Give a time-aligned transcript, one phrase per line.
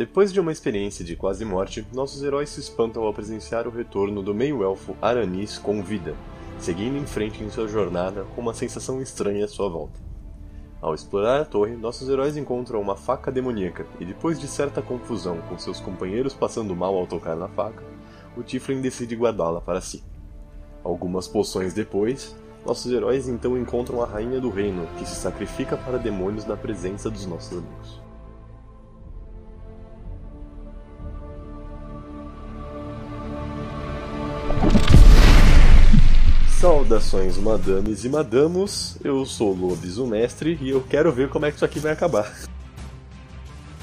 [0.00, 4.22] Depois de uma experiência de quase morte, nossos heróis se espantam ao presenciar o retorno
[4.22, 6.16] do meio-elfo Aranis com vida,
[6.58, 10.00] seguindo em frente em sua jornada com uma sensação estranha à sua volta.
[10.80, 15.36] Ao explorar a torre, nossos heróis encontram uma faca demoníaca e, depois de certa confusão
[15.50, 17.84] com seus companheiros passando mal ao tocar na faca,
[18.34, 20.02] o Tiflin decide guardá-la para si.
[20.82, 25.98] Algumas poções depois, nossos heróis então encontram a Rainha do Reino, que se sacrifica para
[25.98, 28.09] demônios na presença dos nossos amigos.
[36.90, 38.96] Saudações, madames e madamos.
[39.04, 41.78] Eu sou o Lobis, o mestre, e eu quero ver como é que isso aqui
[41.78, 42.28] vai acabar.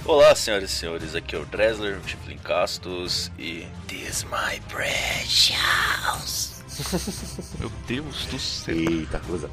[0.04, 3.66] Olá, senhoras e senhores, aqui é o Dresler, Tiflin Castos e.
[3.88, 6.62] This my precious.
[7.58, 8.76] Meu Deus do céu.
[8.76, 9.50] Eita, coisa.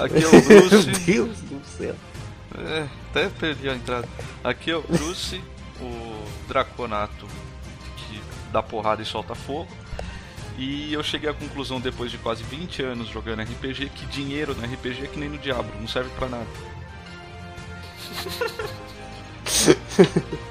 [0.00, 0.86] Aqui é o Bruce.
[0.86, 1.94] Meu Deus do céu.
[2.58, 4.08] É, até perdi a entrada.
[4.42, 5.40] Aqui é o Bruce,
[5.80, 7.28] o Draconato
[7.96, 9.68] que dá porrada e solta fogo.
[10.60, 14.62] E eu cheguei à conclusão depois de quase 20 anos jogando RPG que dinheiro no
[14.62, 16.46] RPG é que nem no diabo, não serve pra nada.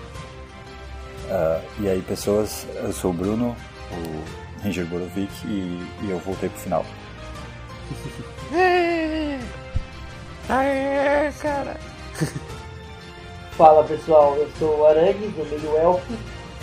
[1.32, 3.56] Ah, e aí, pessoas, eu sou o Bruno,
[3.92, 6.84] o Ranger Borovic, e, e eu voltei pro final.
[13.56, 16.14] Fala pessoal, eu sou o Arangues, o meio elfo,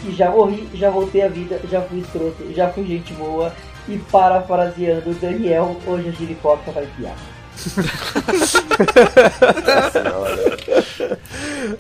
[0.07, 3.53] e já morri, já voltei à vida, já fui escroto, já fui gente boa,
[3.89, 7.17] e parafraseando o Daniel, hoje a giripoca vai piar.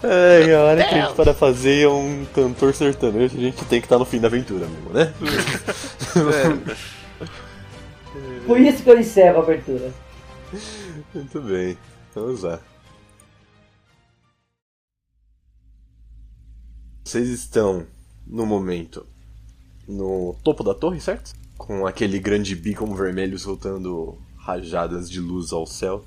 [0.02, 3.86] Ai, a hora que a gente para fazer um cantor sertanejo, a gente tem que
[3.86, 5.12] estar no fim da aventura mesmo, né?
[8.46, 9.92] Por isso que eu encerro a abertura.
[11.14, 11.76] Muito bem,
[12.14, 12.58] vamos lá.
[17.04, 17.86] Vocês estão,
[18.26, 19.06] no momento,
[19.86, 21.34] no topo da torre, certo?
[21.56, 26.04] Com aquele grande beacon vermelho soltando rajadas de luz ao céu.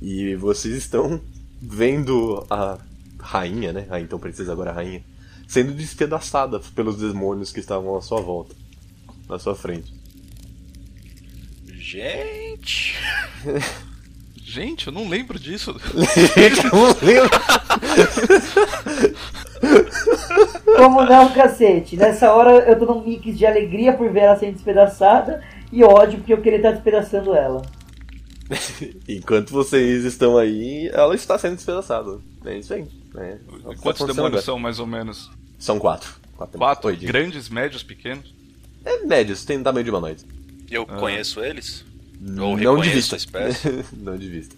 [0.00, 1.20] E vocês estão
[1.60, 2.78] vendo a
[3.18, 3.86] rainha, né?
[3.90, 5.04] A então princesa agora rainha,
[5.46, 8.54] sendo despedaçada pelos demônios que estavam à sua volta,
[9.28, 9.92] na sua frente.
[11.66, 12.94] Gente!
[14.42, 15.76] Gente, eu não lembro disso.
[16.34, 17.30] Gente, eu não lembro.
[20.76, 21.96] Como não, cacete?
[21.96, 26.18] Nessa hora eu tô num mix de alegria por ver ela sendo despedaçada e ódio
[26.18, 27.62] porque eu queria estar despedaçando ela.
[29.08, 32.18] Enquanto vocês estão aí, ela está sendo despedaçada.
[32.44, 32.86] É isso aí.
[33.16, 34.42] É, É tá Quantos demônios agora.
[34.42, 35.30] são, mais ou menos?
[35.58, 36.14] São quatro.
[36.36, 36.58] Quatro.
[36.58, 36.96] Quatro?
[36.96, 38.34] Grandes, médios, pequenos?
[38.84, 40.24] É médios, tem tamanho de humanoide.
[40.70, 41.84] Eu conheço eles?
[42.38, 43.16] Ou Não de vista.
[43.16, 43.84] a espécie?
[43.96, 44.56] não de vista.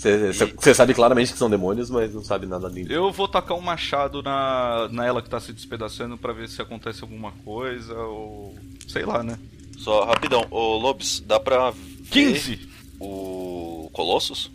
[0.00, 2.90] Você sabe claramente que são demônios, mas não sabe nada disso.
[2.90, 6.62] Eu vou tacar um machado na, na ela que tá se despedaçando pra ver se
[6.62, 8.54] acontece alguma coisa ou.
[8.88, 9.38] sei lá, né?
[9.76, 11.78] Só rapidão, ô Lobis, dá pra ver
[12.10, 12.68] 15!
[12.98, 14.50] o Colossus?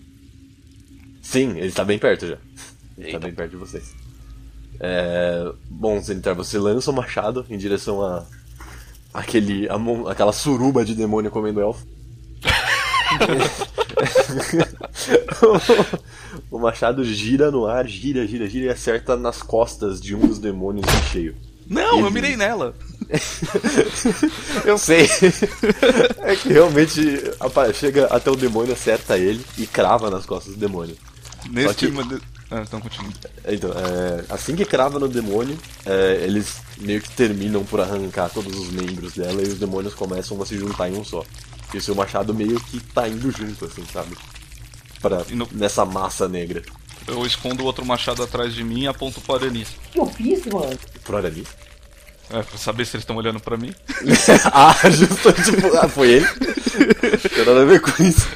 [1.22, 2.38] Sim, ele está bem perto já.
[2.98, 3.20] Ele está Eita.
[3.20, 3.94] bem perto de vocês.
[4.80, 5.52] É...
[5.70, 8.26] Bom, Zenitar, você lança o machado em direção a.
[9.14, 9.70] aquele.
[9.70, 11.86] a mon- aquela suruba de demônio comendo elfo.
[16.52, 20.40] o machado gira no ar, gira, gira, gira e acerta nas costas de um dos
[20.40, 21.36] demônios em cheio.
[21.68, 22.76] Não, eu Ele- mirei nela!
[24.66, 25.08] Eu sei.
[26.20, 27.02] É que realmente
[27.74, 30.96] chega até o demônio, acerta ele e crava nas costas do demônio.
[31.50, 31.88] Neste.
[31.88, 33.12] que- mode- Ah, então continua.
[33.48, 38.56] Então, é, assim que crava no demônio, é, eles meio que terminam por arrancar todos
[38.56, 41.24] os membros dela e os demônios começam a se juntar em um só.
[41.74, 44.16] E o seu machado meio que tá indo junto, assim, sabe?
[45.02, 46.62] Pra, no- Nessa massa negra.
[47.08, 49.70] Eu escondo o outro machado atrás de mim e aponto pro Aranis.
[49.70, 50.78] O que eu fiz, mano?
[51.04, 51.46] Por hora ali.
[52.32, 53.72] É, pra saber se eles estão olhando pra mim.
[54.52, 56.26] ah, justo, tipo, ah, foi ele?
[57.30, 58.28] Tem nada a ver com isso.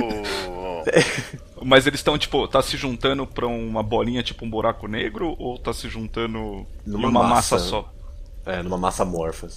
[0.00, 1.64] O...
[1.64, 5.56] Mas eles estão, tipo, tá se juntando pra uma bolinha, tipo um buraco negro, ou
[5.58, 7.54] tá se juntando Numa em uma massa.
[7.56, 7.92] massa, só?
[8.44, 9.48] É, numa massa amorfa.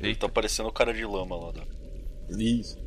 [0.00, 1.52] Ele tá parecendo o cara de lama lá.
[1.52, 1.62] Da...
[2.38, 2.78] Isso.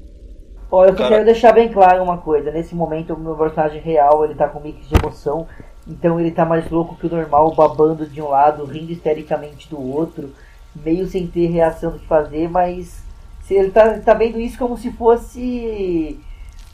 [0.71, 2.51] Ó, eu só Cara- quero deixar bem claro uma coisa.
[2.51, 5.47] Nesse momento, o meu personagem real, ele tá com um mix de emoção.
[5.87, 9.79] Então ele tá mais louco que o normal, babando de um lado, rindo histericamente do
[9.79, 10.33] outro.
[10.75, 13.03] Meio sem ter reação do que fazer, mas...
[13.43, 16.19] se Ele tá, tá vendo isso como se fosse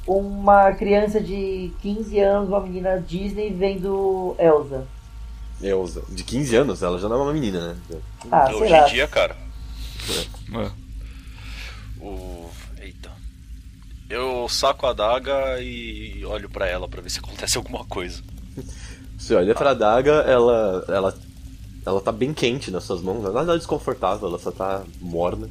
[0.08, 4.86] uma criança de 15 anos, uma menina Disney vendo Elsa.
[5.62, 6.04] Elza.
[6.08, 8.00] De 15 anos, ela já não é uma menina, né?
[8.32, 8.88] Ah, sei Hoje lá.
[8.88, 9.36] em dia, cara.
[10.12, 10.72] É.
[12.02, 12.50] O.
[12.82, 13.12] Eita.
[14.10, 18.22] Eu saco a adaga e olho pra ela pra ver se acontece alguma coisa.
[19.18, 21.20] Você olha pra adaga, ela, ela,
[21.86, 25.50] ela tá bem quente nas suas mãos, ela não é desconfortável, ela só tá morna.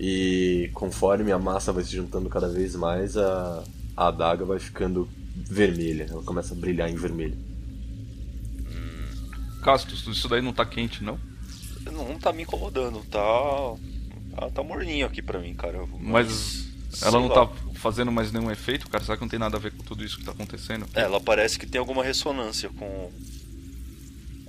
[0.00, 3.62] E conforme a massa vai se juntando cada vez mais, a,
[3.96, 7.36] a adaga vai ficando vermelha, ela começa a brilhar em vermelho.
[9.62, 11.18] Castos, isso daí não tá quente, não?
[11.92, 13.20] Não tá me incomodando, tá.
[14.34, 15.84] Tá, tá morninho aqui pra mim, cara.
[16.00, 16.66] Mas
[17.02, 17.46] ela sei não lá.
[17.46, 19.02] tá fazendo mais nenhum efeito, cara?
[19.04, 20.86] Será que não tem nada a ver com tudo isso que tá acontecendo?
[20.94, 23.10] É, ela parece que tem alguma ressonância com.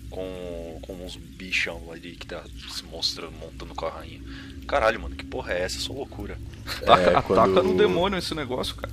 [0.10, 2.44] Com, com uns bichão ali que tá
[2.76, 4.20] se mostrando, montando com a rainha.
[4.68, 5.80] Caralho, mano, que porra é essa?
[5.92, 6.38] É loucura.
[6.82, 8.92] É, Ataca quando- no demônio esse negócio, cara.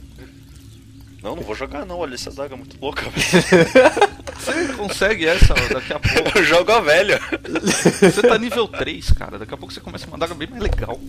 [1.23, 3.67] Não, não vou jogar não, olha essa daga é muito louca, velho.
[4.39, 6.39] Você consegue essa daqui a pouco.
[6.39, 7.21] Eu jogo a velha.
[8.01, 9.39] Você tá nível 3, cara.
[9.39, 11.01] Daqui a pouco você começa uma daga bem mais legal.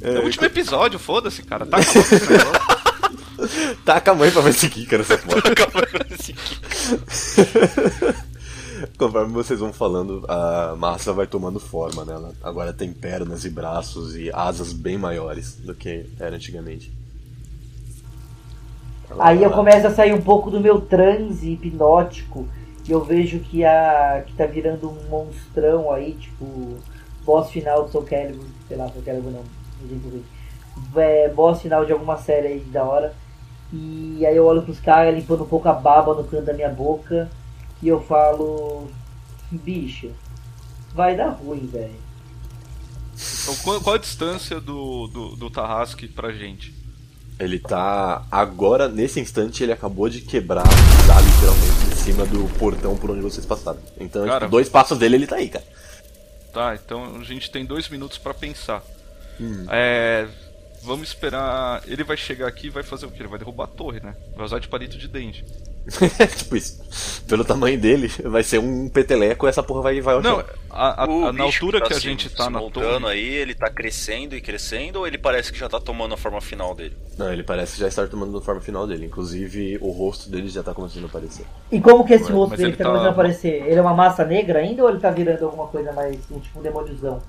[0.00, 1.66] É o último episódio, foda-se, cara.
[1.66, 3.78] Taca negócio.
[3.84, 5.42] Taca a mãe pra ver se quica nessa porra.
[6.10, 6.56] Esse aqui.
[8.96, 12.14] Conforme vocês vão falando, a massa vai tomando forma, né?
[12.14, 16.92] Ela agora tem pernas e braços e asas bem maiores do que era antigamente.
[19.18, 22.46] Aí eu começo a sair um pouco do meu transe hipnótico
[22.86, 26.76] e eu vejo que a que tá virando um monstrão aí, tipo
[27.24, 29.44] boss final do Soul Calibur, sei lá, Soul Calibur não,
[29.80, 30.20] porquê.
[30.96, 33.14] É, boss final de alguma série aí da hora.
[33.72, 36.70] E aí eu olho pros caras limpando um pouco a baba no canto da minha
[36.70, 37.30] boca
[37.82, 38.88] e eu falo,
[39.50, 40.10] bicho,
[40.94, 42.08] vai dar ruim, velho.
[43.42, 46.74] Então, qual, qual a distância do, do, do Tarrasque pra gente?
[47.38, 48.24] Ele tá.
[48.30, 53.20] Agora, nesse instante, ele acabou de quebrar, tá literalmente em cima do portão por onde
[53.20, 53.78] vocês passaram.
[53.98, 55.64] Então, Cara- tipo, dois passos dele, ele tá aí, cara.
[56.52, 58.82] Tá, então a gente tem dois minutos pra pensar.
[59.70, 60.26] É.
[60.82, 61.82] Vamos esperar.
[61.86, 63.20] Ele vai chegar aqui e vai fazer o quê?
[63.22, 64.14] Ele vai derrubar a torre, né?
[64.36, 65.44] Vai usar de palito de dente.
[66.36, 66.78] tipo isso.
[67.26, 70.40] Pelo tamanho dele, vai ser um peteleco e essa porra vai, vai ao Não,
[70.70, 73.00] a- a- O a- na altura que, tá a se- gente tá se na montando
[73.00, 73.12] torre.
[73.12, 76.40] aí, ele tá crescendo e crescendo ou ele parece que já tá tomando a forma
[76.40, 76.96] final dele?
[77.16, 79.06] Não, ele parece já estar tomando a forma final dele.
[79.06, 81.44] Inclusive, o rosto dele já tá começando a aparecer.
[81.70, 83.62] E como que esse rosto mas dele ele tá tá- começando a aparecer?
[83.66, 86.62] Ele é uma massa negra ainda ou ele tá virando alguma coisa mais, tipo um
[86.62, 87.22] demôniozão?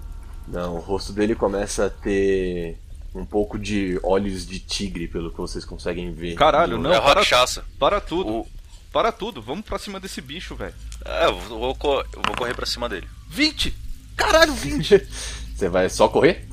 [0.48, 2.78] Não, o rosto dele começa a ter
[3.14, 6.36] um pouco de olhos de tigre, pelo que vocês conseguem ver.
[6.36, 7.64] Caralho, No- Não, é para- rachaça.
[7.80, 8.30] Para tudo.
[8.30, 8.48] O-
[8.92, 9.42] Para tudo.
[9.42, 10.74] Vamos pra cima desse bicho, velho.
[11.06, 13.08] É, eu vou, co- eu vou correr pra cima dele.
[13.30, 13.76] 20!
[14.18, 15.08] Caralho, 20!
[15.56, 16.48] Você vai só correr?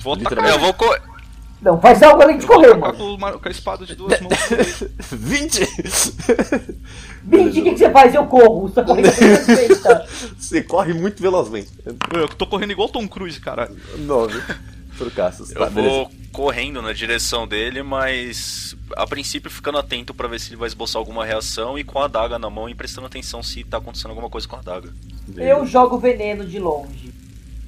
[0.00, 0.24] Vou Literalmente.
[0.34, 1.02] tacar, É, eu vou correr.
[1.60, 2.94] Não, faz algo além de eu correr, mano.
[2.94, 4.32] com, uma- com a espada de duas mãos.
[5.10, 5.60] 20!
[7.24, 8.14] 20, o que, que você faz?
[8.14, 8.68] Eu corro.
[8.72, 10.06] Sua corrida perfeita.
[10.38, 11.70] Você corre muito velozmente.
[12.14, 13.70] Eu tô correndo igual Tom Cruise, cara.
[13.98, 14.40] 9
[15.52, 15.94] Eu Tá, beleza.
[15.94, 20.66] vou correndo na direção dele, mas a princípio ficando atento pra ver se ele vai
[20.68, 24.10] esboçar alguma reação e com a adaga na mão e prestando atenção se tá acontecendo
[24.10, 24.92] alguma coisa com a adaga.
[25.36, 27.12] Eu jogo veneno de longe.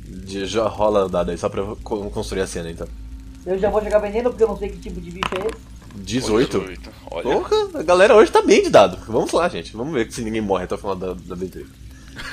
[0.05, 2.87] De- Já rola o dado aí, só pra eu co- construir a cena então.
[3.45, 5.77] Eu já vou jogar veneno porque eu não sei que tipo de bicho é esse.
[6.03, 6.63] 18.
[7.11, 7.23] Olha.
[7.23, 8.99] Porra, a galera hoje tá bem de dado.
[9.07, 9.75] Vamos lá, gente.
[9.77, 11.65] Vamos ver se ninguém morre até o final da, da aventura.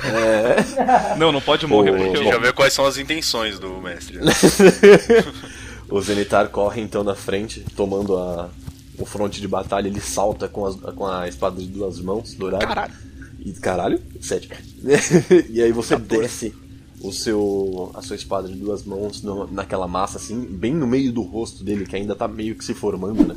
[0.04, 1.16] É...
[1.18, 2.24] Não, não pode morrer A porque eu...
[2.26, 4.20] já vê quais são as intenções do mestre.
[5.90, 8.50] o Zenitar corre então na frente, tomando a,
[8.98, 9.88] o fronte de batalha.
[9.88, 12.66] Ele salta com, as- com a espada de duas mãos, dourada.
[12.66, 12.94] Caralho.
[13.40, 14.50] E, caralho, sete.
[15.50, 16.54] e aí você desce
[17.02, 21.12] o seu, a sua espada de duas mãos no- naquela massa, assim, bem no meio
[21.12, 23.36] do rosto dele, que ainda tá meio que se formando, né?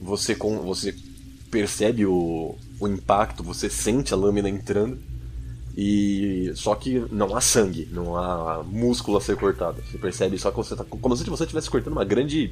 [0.00, 0.94] Você, com, você
[1.50, 4.98] percebe o, o impacto, você sente a lâmina entrando.
[5.76, 9.82] E só que não há sangue, não há músculo a ser cortado.
[9.82, 12.50] Você percebe só que você tá como se você estivesse cortando uma grande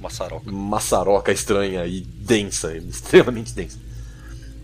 [0.00, 0.50] Maçaroca.
[0.50, 3.78] maçaroca estranha e densa, extremamente densa.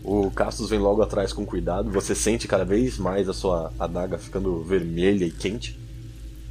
[0.02, 4.18] O Castus vem logo atrás com cuidado, você sente cada vez mais a sua adaga
[4.18, 5.78] ficando vermelha e quente.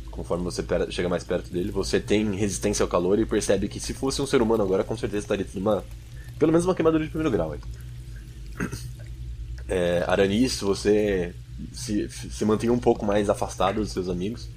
[0.10, 3.94] Conforme você chega mais perto dele, você tem resistência ao calor e percebe que se
[3.94, 5.84] fosse um ser humano agora, com certeza estaria tendo uma.
[6.40, 7.60] Pelo menos uma queimadura de primeiro grau aí.
[9.74, 11.34] É, Aranis, você
[11.72, 14.48] se, se mantém um pouco mais afastado dos seus amigos,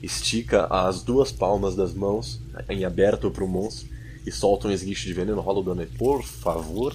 [0.00, 3.88] estica as duas palmas das mãos em aberto para o monstro
[4.24, 5.40] e solta um esguicho de veneno.
[5.40, 6.94] Rola o dano por favor.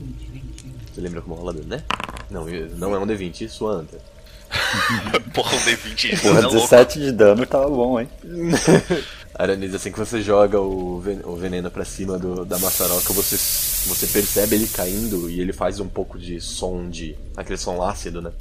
[0.00, 0.74] 20, 20, 20.
[0.92, 1.84] Você lembra como rola dano, né?
[2.28, 2.44] Não,
[2.76, 4.02] não é um D20, isso anda.
[5.34, 6.56] Porra, um D20 Porra, é louco.
[6.56, 8.08] 17 de dano tava bom, hein?
[9.34, 13.36] Aranis, assim que você joga o ven- o veneno pra cima do- da maçaroca, você,
[13.36, 17.16] você percebe ele caindo e ele faz um pouco de som de.
[17.36, 18.32] aquele som ácido, né?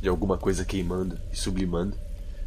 [0.00, 1.94] De alguma coisa queimando e sublimando.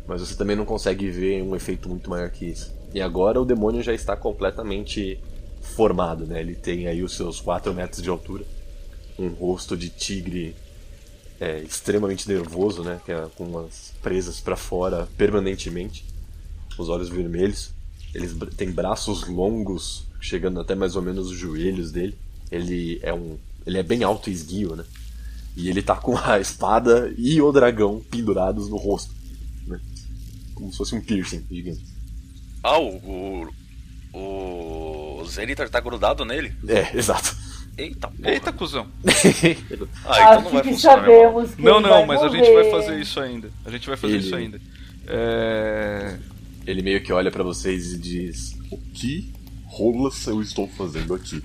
[0.08, 2.74] Mas você também não consegue ver um efeito muito maior que isso.
[2.94, 5.20] E agora o demônio já está completamente
[5.62, 6.40] formado, né?
[6.40, 8.44] Ele tem aí os seus 4 metros de altura,
[9.20, 10.56] um rosto de tigre
[11.42, 13.02] é, extremamente nervoso, né?
[13.04, 16.06] Que é com as presas para fora permanentemente,
[16.78, 17.72] os olhos vermelhos.
[18.14, 22.16] Eles têm braços longos, chegando até mais ou menos os joelhos dele.
[22.52, 24.86] Ele é um, ele é bem alto e esguio, né?
[25.58, 29.12] E ele tá com a espada e o dragão pendurados no rosto,
[29.66, 29.82] né?
[30.54, 31.84] Como se fosse um piercing gigante.
[32.62, 33.50] Ah, o,
[34.14, 36.54] o, o Zenitar tá grudado nele?
[36.68, 37.36] É, exato.
[37.78, 38.32] Eita, porra.
[38.32, 38.88] Eita, cuzão.
[40.06, 42.38] Ah, então não vai funcionar, Não, ele não, vai mas a morrer.
[42.44, 43.52] gente vai fazer isso ainda.
[43.66, 44.62] A gente vai fazer Ele- isso ainda.
[45.08, 46.18] É...
[46.68, 49.32] Ele meio que olha pra vocês e diz: O que
[49.66, 51.42] rolas eu estou fazendo aqui?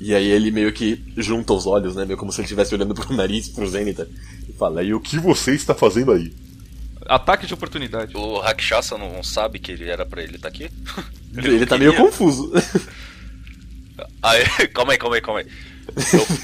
[0.00, 2.04] E aí ele meio que junta os olhos, né?
[2.04, 4.06] Meio como se ele estivesse olhando pro nariz, pro Zenithar.
[4.48, 6.32] E fala: E o que você está fazendo aí?
[7.06, 8.14] Ataque de oportunidade.
[8.16, 10.70] O Rakshasa não sabe que ele era pra ele estar aqui?
[11.34, 12.52] Ele, não tá meio confuso.
[14.22, 14.44] Aí,
[14.74, 15.46] calma aí, calma aí, calma aí.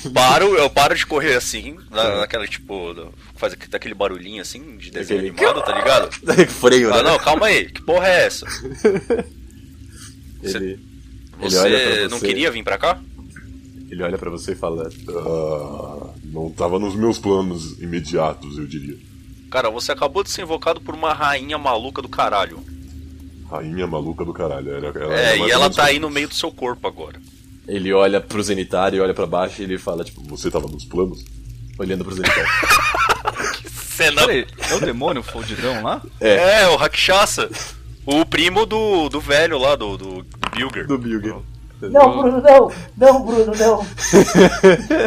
[0.04, 2.94] Eu paro, eu paro de correr assim, na, naquela tipo,
[3.36, 6.10] faz aquele, barulhinho assim, de desenho Aquele- animado, tá ligado?
[6.48, 6.96] Freio, né?
[6.98, 8.46] Ah, não, calma aí, que porra é essa?
[10.42, 10.80] Ele, ele
[11.40, 12.08] Você, olha pra você.
[12.08, 13.00] não queria vir pra cá?
[13.90, 18.96] Ele olha pra você e fala: Ah, não estava nos meus planos imediatos, eu diria.
[19.50, 22.64] Cara, você acabou de ser invocado por uma rainha maluca do caralho.
[23.48, 24.70] Rainha maluca do caralho.
[24.74, 27.20] Era, ela É, e ela tá aí no meio do seu corpo agora.
[27.66, 30.84] Ele olha pro Zenitar e olha pra baixo e ele fala, tipo, Você estava nos
[30.84, 31.24] planos?
[31.78, 32.44] olhando pro Zenitar.
[33.68, 34.22] Cena.
[34.22, 36.02] Peraí, é o demônio fodidão lá?
[36.20, 37.48] É, o Rakshasa.
[38.06, 40.86] O primo do, do velho lá, do, do, do Bilger.
[40.86, 41.36] do Bilger.
[41.80, 42.72] Não, Bruno, não!
[42.96, 43.86] Não, Bruno, não!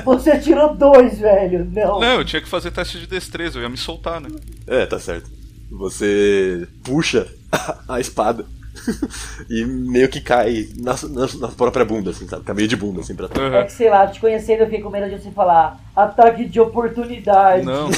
[0.06, 1.66] Você tirou dois, velho!
[1.72, 2.00] Não!
[2.00, 4.30] Não, eu tinha que fazer teste de destreza, eu ia me soltar, né?
[4.68, 5.30] É, tá certo.
[5.72, 7.28] Você puxa
[7.88, 8.46] a espada
[9.50, 12.42] e meio que cai na, na, na própria bunda, assim, sabe?
[12.42, 13.54] Fica meio de bunda, assim, pra trás.
[13.54, 16.60] É que sei lá, te conhecendo eu fiquei com medo de você falar ataque de
[16.60, 17.66] oportunidade.
[17.66, 17.90] Não.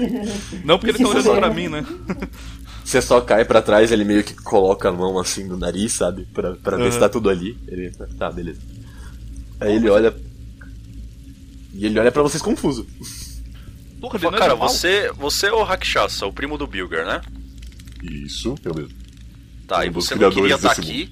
[0.64, 1.84] Não porque ele tá olhando pra mim, né?
[2.84, 6.26] Você só cai pra trás, ele meio que coloca a mão assim no nariz, sabe?
[6.34, 6.92] Pra, pra ver Uhum.
[6.92, 7.56] se tá tudo ali.
[7.66, 8.60] Ele, tá, beleza.
[9.58, 10.14] Aí ele olha.
[11.72, 12.86] E ele olha pra vocês confuso.
[14.02, 14.68] Porra, Fala, é cara, mal?
[14.68, 17.22] você, você é o Rakshasa, o primo do Bilger, né?
[18.02, 18.90] Isso, eu mesmo.
[19.66, 21.10] Tá, Um e você não queria estar desse aqui.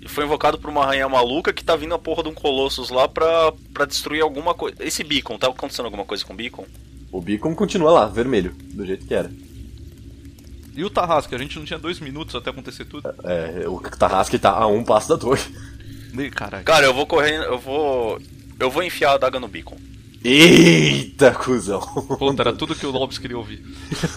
[0.00, 2.90] E foi invocado por uma rainha maluca que tá vindo a porra de um Colossus
[2.90, 4.76] lá pra, pra destruir alguma coisa.
[4.80, 6.64] Esse beacon, tá acontecendo alguma coisa com o beacon?
[7.12, 9.30] O Beacon continua lá, vermelho, do jeito que era.
[10.74, 11.34] E o Tarrasque?
[11.34, 13.08] A gente não tinha dois minutos até acontecer tudo?
[13.24, 15.40] É, o Tarrasque tá a um passo da torre.
[16.12, 16.64] Ih, caralho.
[16.64, 18.20] Cara, eu vou correr, eu vou.
[18.60, 19.78] Eu vou enfiar a daga no beacon.
[20.28, 21.80] Eita, cuzão.
[22.18, 23.62] Puta, era tudo que o Lobos queria ouvir.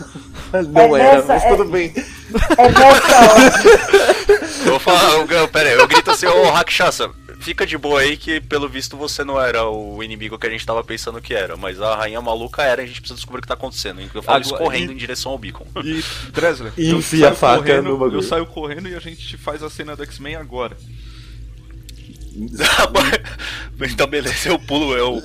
[0.72, 1.94] Não É era, nessa- mas é- tudo bem.
[1.96, 4.60] É nessa hora.
[4.66, 8.01] Eu vou falar, eu, eu, pera aí, eu grito assim, ô Rakshasa, fica de boa
[8.01, 11.34] aí que pelo visto você não era o inimigo que a gente tava pensando que
[11.34, 14.01] era, mas a rainha maluca era, a gente precisa descobrir o que tá acontecendo.
[14.13, 15.66] Eu falo isso correndo e- em direção ao beacon.
[15.84, 18.18] E, Dresler, E eu enfia saio a faca correndo, no bagulho.
[18.18, 20.75] Eu saio correndo e a gente faz a cena do X-Men agora.
[23.82, 25.22] Então beleza, eu pulo, eu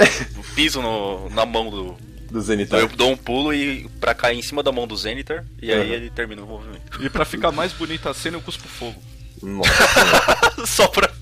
[0.54, 1.96] piso no- na mão do.
[2.30, 2.80] Do Zenitar.
[2.80, 5.88] Eu dou um pulo e pra cair em cima da mão do Zenitar, e aí
[5.88, 5.94] Uhum.
[5.94, 7.00] ele termina o movimento.
[7.04, 9.00] E pra ficar mais bonita a cena, eu cuspo fogo.
[9.42, 9.70] Nossa,
[10.66, 11.12] Só pra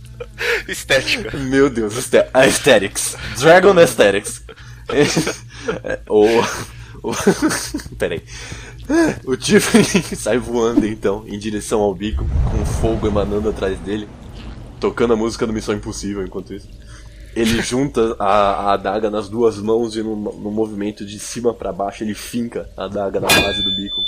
[0.69, 1.37] estética.
[1.37, 3.17] meu Deus, este- aesthetics.
[3.39, 4.43] Dragon Aesthetics.
[6.09, 6.27] O.
[7.09, 7.13] o
[7.99, 8.23] peraí.
[9.25, 9.85] O Tiffany
[10.17, 14.09] sai voando então em direção ao bico, com fogo emanando atrás dele,
[14.83, 16.69] tocando a música do Missão Impossível enquanto isso.
[17.37, 21.73] Ele junta a, a adaga nas duas mãos e no, no movimento de cima pra
[21.73, 24.05] baixo ele finca a adaga na base do bico.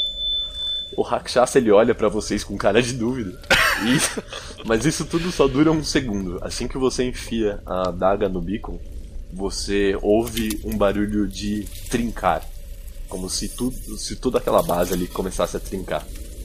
[0.97, 3.41] O Rakshasa ele olha pra vocês com cara de dúvida.
[3.87, 4.23] E-
[4.67, 6.39] mas isso tudo só dura um segundo.
[6.43, 8.79] Assim que você enfia a adaga no beacon,
[9.33, 12.45] você ouve um barulho de trincar.
[13.09, 16.05] Como se tudo, se toda aquela base ali começasse a trincar.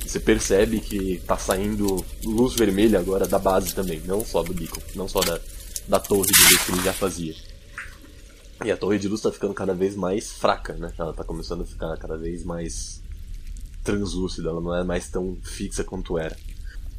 [0.10, 4.82] Você percebe que tá saindo luz vermelha agora da base também, não só do beacon,
[4.96, 5.40] não só da,
[5.88, 7.36] da torre de luz que ele já fazia.
[8.66, 10.92] E a torre de luz tá ficando cada vez mais fraca, né?
[10.98, 13.04] Ela tá começando a ficar cada vez mais
[13.84, 16.36] translúcida, ela não é mais tão fixa quanto era.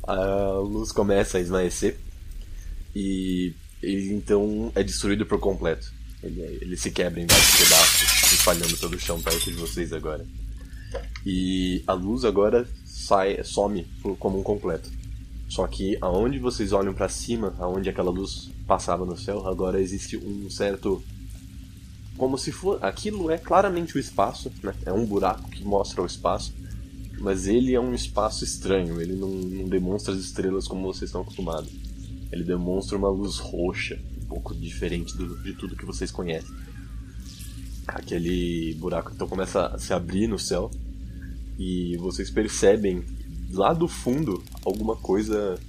[0.05, 1.99] A luz começa a esmaecer
[2.95, 3.53] e
[3.83, 5.93] ele então é destruído por completo.
[6.23, 10.25] Ele, ele se quebra em vários pedaços, espalhando pelo chão perto de vocês agora.
[11.27, 12.69] E a luz agora
[13.11, 13.85] sai, some
[14.21, 14.89] como um completo.
[15.49, 20.17] Só que aonde vocês olham pra cima, aonde aquela luz passava no céu, agora existe
[20.17, 21.03] um certo
[22.17, 22.79] como se for.
[22.85, 24.73] Aquilo é claramente o espaço, né?
[24.87, 26.55] É um buraco que mostra o espaço.
[27.21, 31.23] Mas ele é um espaço estranho, ele não, não demonstra as estrelas como vocês estão
[31.23, 31.71] acostumados.
[32.33, 36.55] ele demonstra uma luz roxa, um pouco diferente do- de tudo que vocês conhecem.
[37.89, 40.71] Aquele buraco então começa a se abrir no céu
[41.61, 43.05] e vocês percebem
[43.53, 45.61] lá do fundo alguma coisa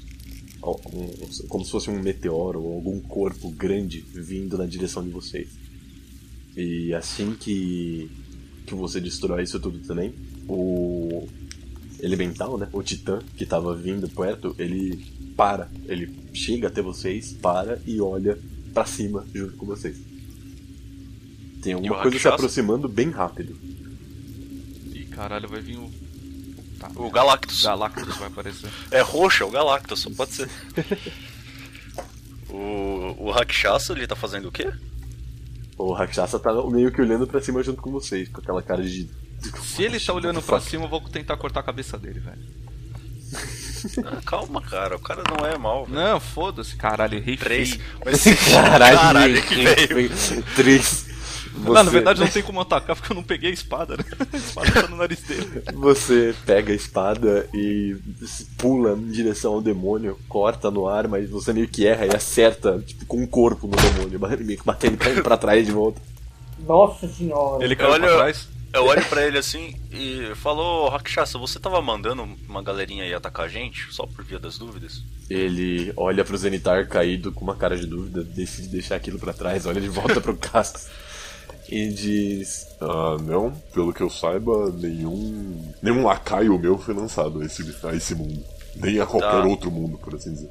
[1.49, 5.49] como se fosse um meteoro ou algum corpo grande vindo na direção de vocês.
[6.55, 8.09] E assim que
[8.65, 10.13] que você destrói isso tudo também,
[10.47, 11.27] o
[11.99, 15.03] elemental, né, o titã que estava vindo perto, ele
[15.35, 18.37] para, ele chega até vocês, para e olha
[18.73, 19.97] pra cima junto com vocês.
[21.61, 23.57] Tem alguma coisa se aproximando bem rápido.
[25.21, 25.91] Caralho, vai vir o.
[26.79, 27.61] Tá, O Galactus.
[27.61, 28.71] Galactus vai aparecer.
[28.89, 30.49] É roxo, é o Galactus, só pode ser.
[32.49, 34.67] o, o Rakshasa, ele tá fazendo o quê?
[35.77, 39.07] O Rakshasa tá meio que olhando pra cima junto com vocês, com aquela cara de.
[39.61, 42.41] Se ele tá olhando pra cima, eu vou tentar cortar a cabeça dele, velho.
[44.03, 45.85] Ah, calma, cara, o cara não é mal.
[45.85, 45.99] velho.
[45.99, 47.77] Não, foda-se, caralho, errei Três.
[48.03, 50.11] Mas Caralho, caralho que veio.
[50.55, 51.10] Três.
[51.63, 54.03] Não, na Você- verdade não tem como atacar porque eu não peguei a espada, né?
[54.33, 55.63] A espada tá no nariz dele.
[55.73, 57.95] Você pega a espada e
[58.57, 62.79] pula em direção ao demônio, corta no ar, mas você meio que erra e acerta
[62.85, 66.01] tipo, com o corpo no demônio, meio que batendo caindo pra trás de volta.
[66.67, 67.63] Nossa senhora.
[67.63, 68.47] Ele caiu Olha- pra trás.
[68.73, 73.13] Eu olho pra ele assim e falo, "Ô, Rakshasa, você tava mandando uma galerinha aí
[73.13, 73.87] atacar a gente?
[73.93, 75.03] Só por via das dúvidas?
[75.29, 79.65] Ele olha pro Zenitar caído com uma cara de dúvida, decide deixar aquilo pra trás,
[79.65, 80.87] olha de volta pro Castas
[81.71, 85.73] e diz: Ah, não, pelo que eu saiba, nenhum.
[85.81, 88.43] Nenhum lacaio meu foi lançado a esse, a esse mundo.
[88.75, 89.45] Nem a qualquer Tá.
[89.45, 90.49] outro mundo, por assim dizer.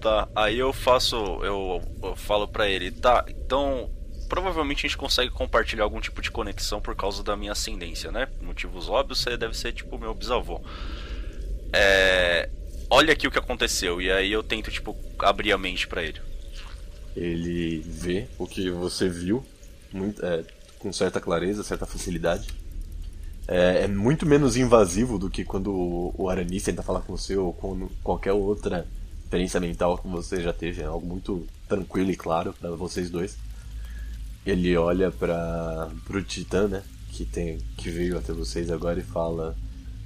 [0.00, 3.88] Tá, aí eu faço, eu, eu falo pra ele, tá, então
[4.28, 8.28] provavelmente a gente consegue compartilhar algum tipo de conexão por causa da minha ascendência, né?
[8.42, 10.60] Motivos óbvios, você deve ser tipo meu bisavô.
[11.72, 12.48] É,
[12.90, 16.20] olha aqui o que aconteceu e aí eu tento tipo abrir a mente pra ele.
[17.16, 19.44] Ele vê o que você viu
[19.94, 20.44] muito, é,
[20.78, 22.48] com certa clareza, certa facilidade.
[23.46, 27.36] É, é muito menos invasivo do que quando o, o Aranis tenta falar com você
[27.36, 28.86] ou com qualquer outra
[29.22, 30.82] experiência mental que você já teve.
[30.82, 33.36] É algo muito tranquilo e claro para vocês dois.
[34.44, 36.82] Ele olha para pro Titã, né?
[37.10, 39.56] Que, tem, que veio até vocês agora e fala.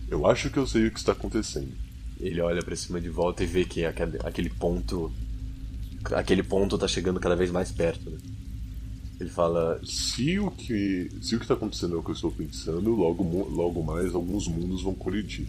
[0.09, 1.73] Eu acho que eu sei o que está acontecendo.
[2.21, 5.13] Ele olha pra cima de volta e vê que aquele, aquele ponto.
[6.13, 8.19] Aquele ponto tá chegando cada vez mais perto, né?
[9.21, 9.81] Ele fala.
[9.85, 13.23] Se o que se o que está acontecendo é o que eu estou pensando, logo,
[13.51, 15.47] logo mais alguns mundos vão colidir.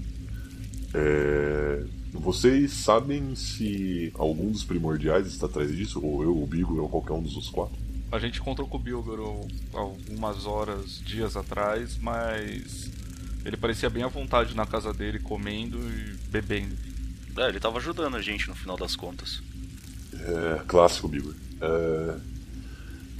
[0.93, 6.03] É, Vocês sabem se algum dos primordiais está atrás disso?
[6.03, 7.77] Ou eu, o Bigo, ou qualquer um dos quatro?
[8.11, 12.89] A gente encontrou com o Bilgoro algumas horas, dias atrás, mas
[13.45, 16.75] ele parecia bem à vontade na casa dele, comendo e bebendo.
[17.37, 19.43] É, ele tava ajudando a gente no final das contas.
[20.13, 21.35] É, clássico, Bigo.
[21.61, 22.17] É,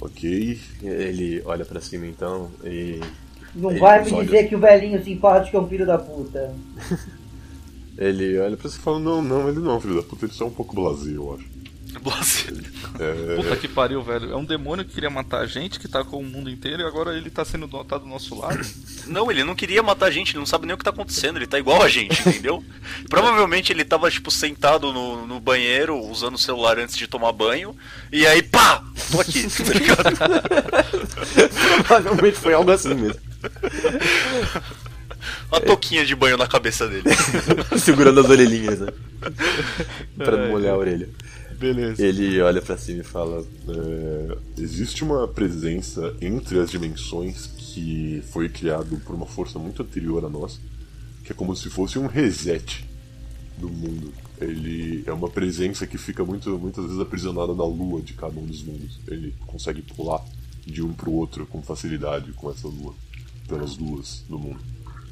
[0.00, 0.58] ok.
[0.82, 3.00] Ele olha pra cima então e.
[3.54, 6.54] Não vai me olha- dizer que o velhinho simpático é um filho da puta.
[7.98, 10.48] Ele olha pra Você fala, não, não, ele não, filho da puta, ele só é
[10.48, 11.44] um pouco blasé, eu acho.
[12.98, 14.32] É, Puta que pariu, velho.
[14.32, 16.84] É um demônio que queria matar a gente, que tá com o mundo inteiro, e
[16.84, 18.60] agora ele tá sendo do, tá do nosso lado.
[19.06, 21.38] Não, ele não queria matar a gente, ele não sabe nem o que tá acontecendo,
[21.38, 22.62] ele tá igual a gente, entendeu?
[23.08, 27.74] Provavelmente ele tava, tipo, sentado no, no banheiro, usando o celular antes de tomar banho,
[28.12, 28.84] e aí, pá!
[29.10, 30.16] Tô aqui, tá ligado?
[31.88, 33.20] Provavelmente foi algo assim mesmo.
[35.50, 37.08] Uma touquinha de banho na cabeça dele.
[37.78, 38.92] Segurando as orelhinhas, né?
[40.16, 41.08] pra não molhar a orelha.
[41.60, 42.02] Beleza.
[42.02, 43.44] Ele olha pra cima e fala.
[43.68, 50.24] É, existe uma presença entre as dimensões que foi criado por uma força muito anterior
[50.24, 50.58] a nós,
[51.22, 52.88] que é como se fosse um reset
[53.58, 54.10] do mundo.
[54.40, 58.46] Ele é uma presença que fica muito, muitas vezes aprisionada na lua de cada um
[58.46, 58.98] dos mundos.
[59.06, 60.24] Ele consegue pular
[60.64, 62.94] de um pro outro com facilidade com essa lua,
[63.46, 64.60] pelas luas do mundo.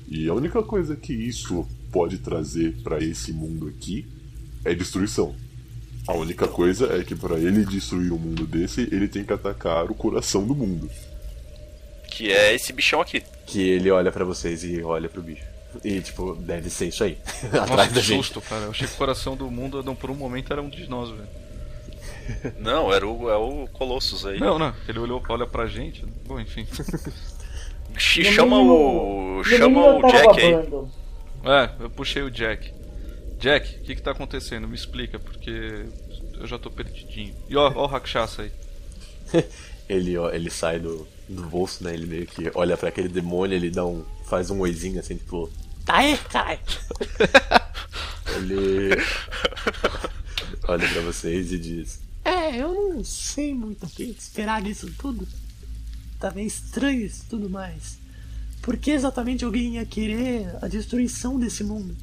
[0.09, 4.07] E a única coisa que isso pode trazer para esse mundo aqui
[4.65, 5.37] é destruição.
[6.09, 9.85] A única coisa é que para ele destruir um mundo desse, ele tem que atacar
[9.91, 10.91] o coração do mundo.
[12.07, 13.23] Que é esse bichão aqui.
[13.45, 15.45] Que ele olha pra vocês e olha pro bicho.
[15.85, 17.19] E tipo, deve ser isso aí.
[17.53, 18.17] Nossa, Atrás da gente.
[18.17, 18.63] susto, cara.
[18.65, 21.11] Eu achei que o coração do mundo, não, por um momento, era um de nós,
[21.11, 21.29] velho.
[22.59, 24.39] Não, era o, é o Colossus aí.
[24.39, 24.75] Não, não.
[24.87, 26.05] Ele olhou, olha pra gente.
[26.27, 26.67] Bom, enfim.
[27.97, 29.43] Chama o.
[29.45, 30.55] Chama o Jack aí.
[31.45, 32.78] É, eu puxei o Jack.
[33.39, 34.67] Jack, o que que tá acontecendo?
[34.67, 35.87] Me explica, porque
[36.39, 37.35] eu já tô perdidinho.
[37.49, 38.53] E ó, ó o Rakshasa aí.
[39.89, 41.95] Ele, ó, ele sai do, do bolso, né?
[41.95, 44.05] Ele meio que olha pra aquele demônio, ele dá um.
[44.27, 45.51] faz um oizinho assim, tipo.
[45.87, 46.61] Tá aí, caralho!
[48.37, 48.91] ele.
[50.69, 55.27] olha pra vocês e diz: É, eu não sei muito o que esperar disso tudo.
[56.21, 57.97] Tá meio estranho isso tudo mais.
[58.61, 61.97] Por que exatamente alguém ia querer a destruição desse mundo?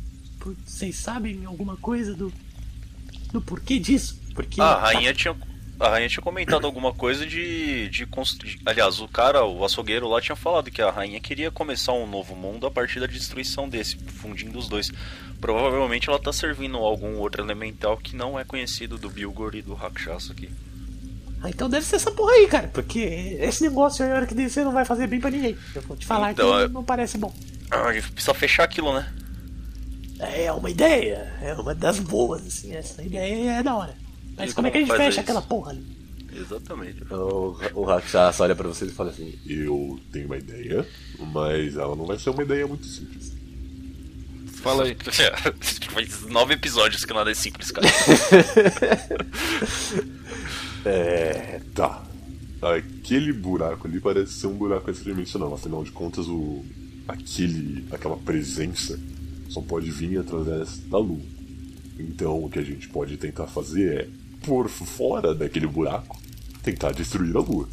[0.66, 2.32] Vocês sabem alguma coisa do.
[3.32, 4.20] do porquê disso?
[4.34, 4.60] Porque.
[4.62, 5.36] Ah, a rainha tinha.
[5.78, 10.22] A rainha tinha comentado alguma coisa de, de, de- Aliás, o cara, o açougueiro lá
[10.22, 13.98] tinha falado que a rainha queria começar um novo mundo a partir da destruição desse,
[13.98, 14.90] fundindo os dois.
[15.42, 19.74] Provavelmente ela tá servindo algum outro elemental que não é conhecido do Bilgor e do
[19.74, 20.50] Rakshasa aqui.
[21.44, 22.70] Ah, então deve ser essa porra aí, cara.
[22.70, 23.00] Porque
[23.42, 25.58] esse negócio aí, a hora que descer, não vai fazer bem pra ninguém.
[25.76, 27.34] Eu vou te falar Então, que é- não parece bom.
[27.70, 29.14] Ah, a gente precisa fechar aquilo, né?
[30.20, 32.74] É uma ideia, é uma das boas, assim.
[32.74, 33.96] Essa ideia é da hora.
[34.38, 35.20] Mas E como é que a gente fecha isso?
[35.20, 35.86] aquela porra ali?
[36.34, 37.02] Exatamente.
[37.14, 40.86] O, o Rakshasa olha pra vocês e fala assim: Eu tenho uma ideia,
[41.34, 43.34] mas ela não vai ser uma ideia muito simples.
[44.62, 44.98] Fala aí.
[45.92, 47.88] Faz nove episódios que nada é simples, cara.
[50.88, 51.62] É.
[51.74, 52.04] Tá.
[52.62, 56.64] Aquele buraco ali parece ser um buraco extradimensional, afinal de contas, o.
[57.08, 57.86] aquele.
[57.92, 59.00] aquela presença
[59.50, 61.22] só pode vir através da lua.
[62.00, 64.08] Então o que a gente pode tentar fazer é,
[64.46, 66.20] por fora daquele buraco,
[66.64, 67.68] tentar destruir a lua.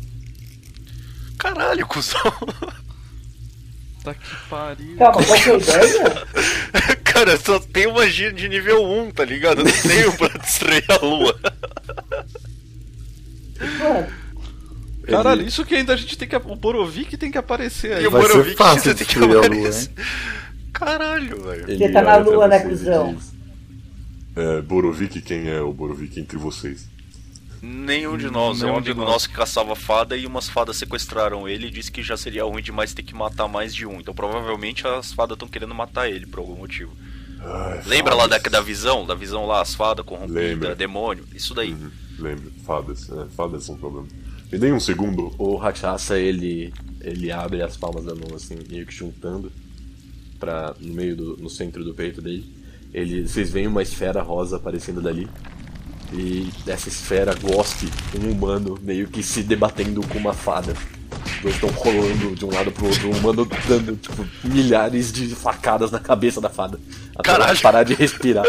[1.38, 2.20] Caralho, cuzão.
[4.04, 4.96] Tá que pariu.
[4.96, 6.26] Calma, qual que é a ideia?
[7.04, 9.60] Cara, só tem magia de nível 1, tá ligado?
[9.60, 11.40] Eu não tenho pra destruir a lua.
[13.78, 14.08] Mano,
[15.06, 16.36] Caralho, isso que ainda a gente tem que.
[16.36, 18.04] O Borovic tem que aparecer aí.
[18.04, 19.90] E o Vai ser Borovic fácil você tem que destruir a lua, aparecer.
[20.72, 21.70] Caralho, velho.
[21.70, 23.16] Ele tá na lua, né, cuzão?
[24.34, 26.88] É, Borovic, quem é o Borovic entre vocês?
[27.60, 28.62] Nenhum de nós.
[28.62, 29.10] é um amigo nós.
[29.10, 32.62] nosso que caçava fada e umas fadas sequestraram ele e disse que já seria ruim
[32.62, 34.00] demais ter que matar mais de um.
[34.00, 36.92] Então provavelmente as fadas estão querendo matar ele por algum motivo.
[37.40, 38.52] Ai, Lembra lá da, fadas.
[38.52, 39.06] da visão?
[39.06, 40.74] Da visão lá, as fadas corrompidas, Lembra.
[40.74, 41.24] demônio?
[41.34, 41.72] Isso daí.
[41.72, 43.08] Uhum, lembro, fadas.
[43.10, 44.08] É, fadas são um problema.
[44.50, 45.32] Me dê um segundo.
[45.38, 49.52] O Rakshasa ele, ele abre as palmas da mão assim, meio que juntando
[50.42, 52.44] para no meio do no centro do peito dele.
[52.92, 55.28] Ele, vocês veem uma esfera rosa aparecendo dali.
[56.12, 57.88] E essa esfera gospe
[58.20, 60.74] um humano meio que se debatendo com uma fada.
[61.36, 65.28] Os dois estão rolando de um lado pro outro, um humano dando tipo, milhares de
[65.28, 66.78] facadas na cabeça da fada.
[67.16, 68.44] Até ela parar de respirar.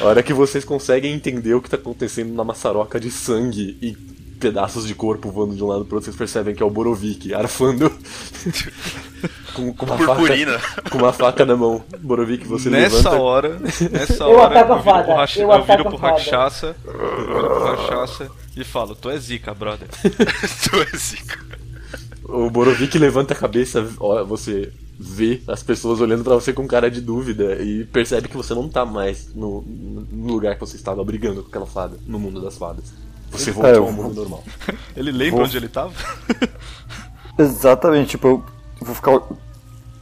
[0.00, 3.96] A hora que vocês conseguem entender o que tá acontecendo na maçaroca de sangue e
[4.38, 7.34] pedaços de corpo voando de um lado pro outro, vocês percebem que é o Borovic
[7.34, 7.90] arfando
[9.54, 10.58] com, com uma Purpurina.
[10.58, 11.82] faca com uma faca na mão.
[12.00, 13.20] Borovic, você nessa levanta.
[13.22, 13.58] hora,
[13.90, 16.00] nessa Eu hora, ataco a eu viro fada, Racha- eu eu viro ataco pro a
[16.00, 16.12] fada.
[16.14, 19.88] Rakshasa, eu viro pro Rakshasa e falo, tu é zica, brother.
[20.02, 21.38] Tu é zica.
[22.24, 24.70] O Borovic levanta a cabeça, ó, você
[25.00, 28.68] vê as pessoas olhando pra você com cara de dúvida e percebe que você não
[28.68, 32.58] tá mais no, no lugar que você estava brigando com aquela fada, no mundo das
[32.58, 32.92] fadas.
[33.30, 34.42] Você voltou eu ao mundo normal.
[34.96, 35.92] Ele lembra Vou- onde ele tava?
[37.38, 38.28] Exatamente, tipo,
[38.80, 39.20] eu vou ficar.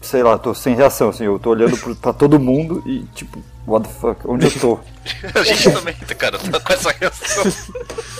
[0.00, 3.42] Sei lá, tô sem reação, assim, eu tô olhando pro, pra todo mundo e, tipo,
[3.66, 4.78] what the fuck, onde eu tô?
[5.38, 7.44] A gente também, cara, tá com essa reação.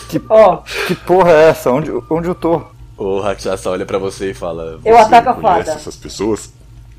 [0.08, 1.70] Que, ó, que porra é essa?
[1.70, 2.62] Onde, onde eu tô?
[2.98, 5.80] O Rakshasa olha pra você e fala: eu Você ataco a conhece fada.
[5.80, 6.52] essas pessoas?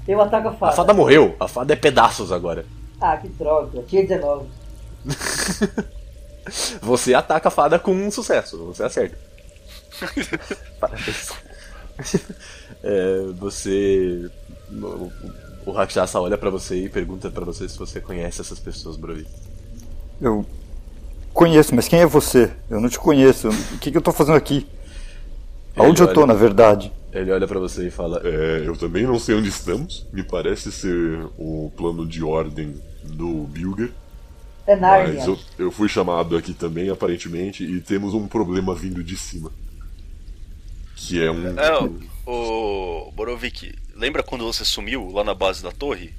[0.08, 0.72] Eu ataco a fada.
[0.72, 2.66] A fada morreu, a fada é pedaços agora.
[3.02, 3.84] Ah, que droga.
[3.88, 4.46] Tinha 19.
[6.82, 9.18] Você ataca a fada com um sucesso, você acerta.
[10.80, 11.30] Parabéns.
[12.84, 14.30] É, você.
[14.72, 15.12] O,
[15.66, 19.26] o Rakshasa olha pra você e pergunta pra você se você conhece essas pessoas, Brovi.
[20.22, 20.46] Eu
[21.34, 22.52] conheço, mas quem é você?
[22.70, 23.50] Eu não te conheço.
[23.50, 24.68] O que, que eu tô fazendo aqui?
[25.76, 26.92] Aonde eu tô, olha- na verdade?
[27.12, 30.06] Ele olha pra você e fala: É, eu também não sei onde estamos.
[30.14, 33.92] Me parece ser o plano de ordem do Bilger.
[34.68, 35.16] É Nárnia.
[35.20, 39.52] Mas eu, eu fui chamado aqui também, aparentemente, e temos um problema vindo de cima.
[40.96, 41.58] Que é um.
[41.58, 41.90] É,
[42.26, 46.14] o, Borovic, lembra quando você sumiu lá na base da torre?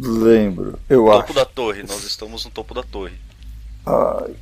[0.00, 1.34] Lembro, eu Topo acho.
[1.34, 3.14] da torre, nós estamos no topo da torre.
[3.84, 4.34] Ai,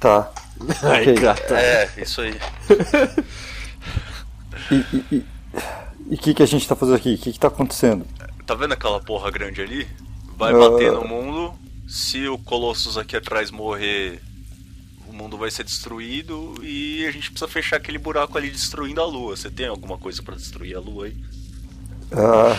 [0.00, 0.30] tá.
[0.82, 1.14] Ai, Ok.
[1.14, 1.54] gata.
[1.58, 2.34] É, isso aí.
[4.70, 5.24] E o e, e,
[6.10, 7.14] e que, que a gente tá fazendo aqui?
[7.14, 8.06] O que, que tá acontecendo?
[8.46, 9.86] Tá vendo aquela porra grande ali?
[10.36, 10.58] Vai Ah.
[10.58, 11.54] bater no mundo.
[11.86, 14.20] Se o Colossus aqui atrás morrer,
[15.06, 19.06] o mundo vai ser destruído e a gente precisa fechar aquele buraco ali destruindo a
[19.06, 19.36] lua.
[19.36, 21.16] Você tem alguma coisa pra destruir a lua aí?
[22.12, 22.58] Ah.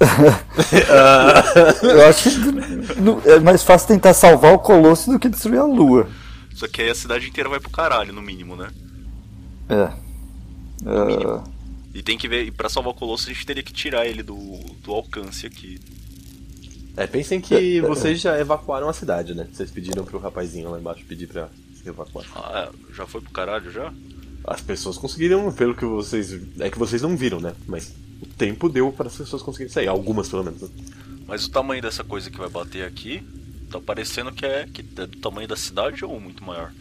[1.82, 6.08] eu acho que é mais fácil tentar salvar o Colosso do que destruir a Lua.
[6.54, 8.70] Só que aí a cidade inteira vai pro caralho, no mínimo, né?
[9.68, 9.92] É.
[10.86, 11.44] Ah,
[11.94, 14.22] E tem que ver, e pra salvar o Colossus a gente teria que tirar ele
[14.22, 15.78] do, do alcance aqui.
[16.96, 19.48] É, pensem que vocês já evacuaram a cidade, né?
[19.52, 22.26] Vocês pediram pro rapazinho lá embaixo pedir pra se evacuar.
[22.34, 23.92] Ah, é, já foi pro caralho já?
[24.44, 26.38] As pessoas conseguiram, pelo que vocês.
[26.58, 27.54] É que vocês não viram, né?
[27.66, 29.88] Mas o tempo deu para as pessoas conseguirem sair.
[29.88, 30.62] Algumas, pelo menos.
[30.62, 30.68] né?
[31.26, 33.22] Mas o tamanho dessa coisa que vai bater aqui
[33.70, 36.72] tá parecendo que é, que é do tamanho da cidade ou muito maior?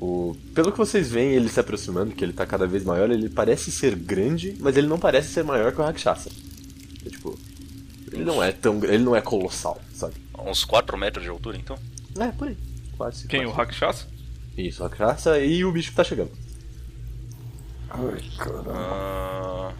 [0.00, 0.34] O...
[0.54, 3.70] Pelo que vocês veem ele se aproximando, que ele tá cada vez maior, ele parece
[3.70, 6.30] ser grande, mas ele não parece ser maior que o Rakshasa.
[7.04, 7.38] É, tipo.
[8.22, 8.82] Ele não é tão.
[8.84, 10.14] Ele não é colossal, sabe?
[10.46, 11.76] Uns 4 metros de altura então?
[12.18, 12.56] É, por aí.
[12.96, 13.26] Quase.
[13.28, 13.40] Quem?
[13.46, 13.58] O quase.
[13.58, 14.06] Rakshasa?
[14.56, 16.30] Isso, o Rakshasa e o bicho que tá chegando.
[17.90, 18.72] Ai, caramba.
[18.74, 19.72] Ah,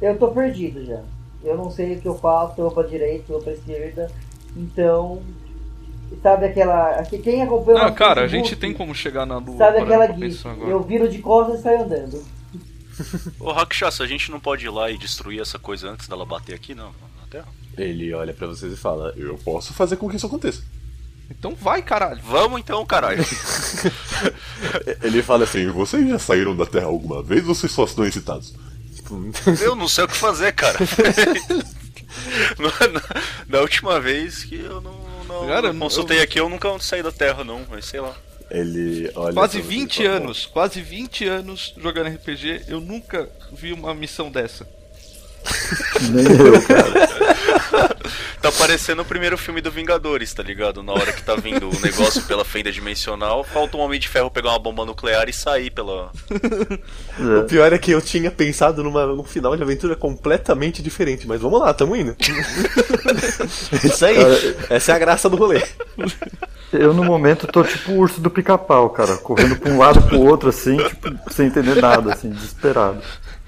[0.00, 1.02] Eu tô perdido já.
[1.42, 4.10] Eu não sei o que eu faço, eu vou pra direita, eu vou pra esquerda.
[4.56, 5.22] Então.
[6.22, 6.90] Sabe aquela.
[6.98, 9.58] aqui- Quem acompanha o Não, nosso cara, a gente tem como chegar na lua.
[9.58, 10.70] Sabe aquela agora.
[10.70, 12.24] Eu viro de costas e saio andando.
[13.38, 16.54] Ô Rakshasa, a gente não pode ir lá e destruir essa coisa antes dela bater
[16.54, 16.86] aqui, não?
[17.20, 17.46] Na Terra?
[17.78, 20.62] Ele olha pra vocês e fala: Eu posso fazer com que isso aconteça.
[21.30, 22.20] Então vai, caralho.
[22.24, 23.22] Vamos então, caralho.
[25.02, 25.68] Ele fala assim.
[25.70, 28.54] Vocês já saíram da Terra alguma vez ou vocês só estão excitados?
[29.62, 30.78] Eu não sei o que fazer, cara.
[32.58, 36.78] na, na- na última vez que eu não, não- Cara, não consultei aqui, eu nunca
[36.80, 38.14] saí da Terra, não, mas sei lá.
[38.50, 39.34] ele olha.
[39.34, 43.72] Quase pra vocês e 20 fala, anos, quase 20 anos jogando RPG, eu nunca vi
[43.72, 44.66] uma missão dessa.
[46.10, 47.08] Nem eu, cara.
[48.40, 50.80] Tá parecendo o primeiro filme do Vingadores, tá ligado?
[50.80, 54.30] Na hora que tá vindo o negócio pela fenda dimensional, falta um Homem de Ferro
[54.30, 56.12] pegar uma bomba nuclear e sair pela.
[57.18, 61.40] O pior é que eu tinha pensado numa, num final de aventura completamente diferente, mas
[61.40, 62.16] vamos lá, tamo indo.
[63.84, 64.16] Isso aí,
[64.70, 65.60] essa é a graça do rolê.
[66.72, 70.20] Eu no momento tô tipo o urso do pica-pau, cara, correndo pra um lado pro
[70.20, 73.02] outro assim, tipo, sem entender nada, assim, desesperado.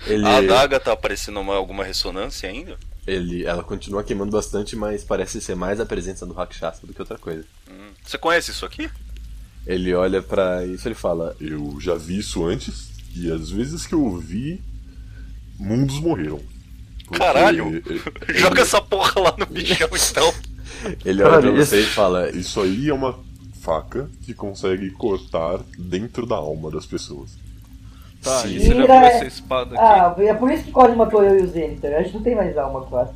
[0.07, 2.77] Ele, A adaga tá aparecendo uma, alguma ressonância ainda?
[3.07, 7.01] ele, ela continua queimando bastante, mas parece ser mais a presença do Rakshasa do que
[7.01, 7.45] outra coisa.
[7.69, 7.89] Hum.
[8.05, 8.89] Você conhece isso aqui?
[9.67, 13.87] Ele olha pra isso e ele fala: Eu já vi isso antes, e às vezes
[13.87, 14.63] que eu vi,
[15.59, 16.41] mundos morreram.
[17.07, 17.83] Porque Caralho!
[17.85, 18.01] ele-
[18.39, 20.33] Joga essa porra lá no bichão então.
[21.05, 23.19] Ele olha pra você e fala: Isso aí é uma
[23.61, 27.33] faca que consegue cortar dentro da alma das pessoas.
[28.23, 28.57] Tá, Sim.
[28.57, 29.85] e você já viu essa espada aqui?
[29.85, 31.95] Ah, é por isso que quase matou eu e o Zenithor.
[31.95, 33.13] A gente não tem mais alma quase.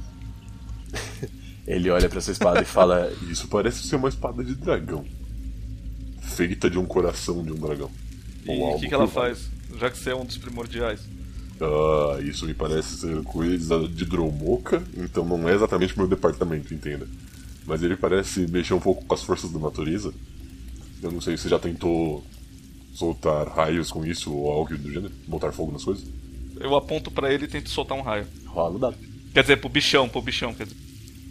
[1.67, 5.05] Ele olha pra sua espada e fala: Isso parece ser uma espada de dragão.
[6.21, 7.91] Feita de um coração de um dragão.
[8.47, 9.51] E o que, que ela faz?
[9.79, 11.01] Já que você é um dos primordiais.
[11.61, 17.07] Ah, isso me parece ser coisa de Dromoka, então não é exatamente meu departamento, entenda.
[17.67, 20.13] Mas ele parece mexer um pouco com as forças da natureza.
[21.03, 22.25] Eu não sei se já tentou
[22.95, 26.05] soltar raios com isso ou algo do gênero, botar fogo nas coisas.
[26.59, 28.27] Eu aponto pra ele e tento soltar um raio.
[28.47, 28.97] rola um dado.
[29.33, 30.77] Quer dizer, pro bichão, pro bichão, quer dizer.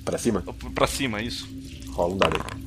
[0.03, 0.43] Pra cima?
[0.75, 1.47] Pra cima, isso.
[1.91, 2.63] Rola um dado aí.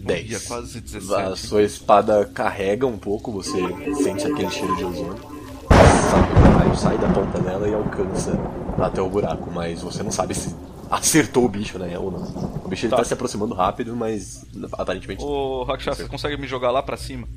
[0.00, 0.30] 10.
[0.30, 1.32] Ia quase 17.
[1.32, 3.58] A sua espada carrega um pouco, você
[4.02, 5.14] sente aquele cheiro de ozônio.
[5.14, 8.32] O raio sai da ponta dela e alcança
[8.78, 10.54] até o buraco, mas você não sabe se
[10.90, 11.98] acertou o bicho, né?
[11.98, 12.22] Ou não.
[12.64, 12.98] O bicho ele tá.
[12.98, 13.04] Tá.
[13.04, 15.22] se aproximando rápido, mas aparentemente.
[15.22, 17.28] Ô, Rakshasa, você consegue me jogar lá pra cima?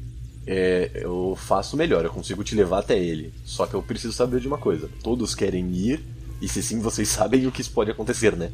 [0.47, 3.33] É, eu faço melhor, eu consigo te levar até ele.
[3.45, 6.03] Só que eu preciso saber de uma coisa: todos querem ir,
[6.41, 8.51] e se sim, vocês sabem o que isso pode acontecer, né?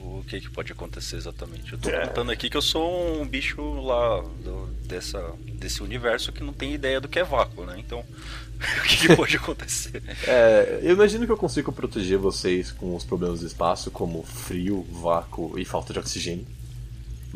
[0.00, 1.72] O que, que pode acontecer exatamente?
[1.72, 5.22] Eu tô contando aqui que eu sou um bicho lá do- dessa,
[5.54, 7.76] desse universo que não tem ideia do que é vácuo, né?
[7.78, 8.00] Então,
[8.80, 10.02] o que, que pode acontecer?
[10.26, 14.84] É, eu imagino que eu consigo proteger vocês com os problemas do espaço, como frio,
[14.90, 16.46] vácuo e falta de oxigênio.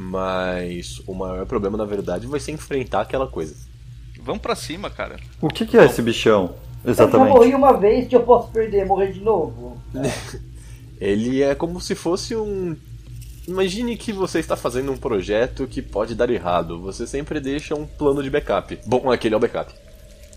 [0.02, 3.54] Mas o maior problema, na verdade, vai ser enfrentar aquela coisa.
[4.22, 5.20] Vamos pra cima, cara.
[5.42, 6.54] O que, que é esse bichão?
[6.82, 7.54] Eu já morri Exatamente.
[7.54, 9.78] uma vez que eu posso perder, morrer de novo.
[10.98, 12.74] Ele é como se fosse um.
[13.46, 16.80] Imagine que você está fazendo um projeto que pode dar errado.
[16.80, 18.78] Você sempre deixa um plano de backup.
[18.86, 19.70] Bom, aquele é o backup.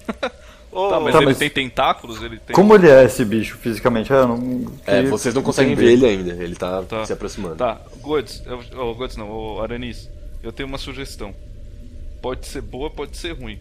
[0.73, 2.21] Ô, Tá, mas Tá, ele mas- tem tentáculos?
[2.23, 2.55] Ele tem.
[2.55, 4.11] Como ele é esse bicho fisicamente?
[4.11, 5.87] Ah, eu não, É, vocês não conseguem entender.
[5.87, 6.43] ver ele ainda.
[6.43, 7.05] Ele tá, Tá.
[7.05, 7.55] se aproximando.
[7.55, 10.09] Tá, Gods, eu- oh, Gods não, oh, Aranis,
[10.41, 11.33] eu tenho uma sugestão.
[12.21, 13.59] Pode ser boa, pode ser ruim.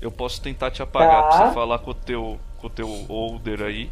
[0.00, 1.28] Eu posso tentar te apagar Tá.
[1.28, 3.90] pra você falar com o teu, com o teu older aí.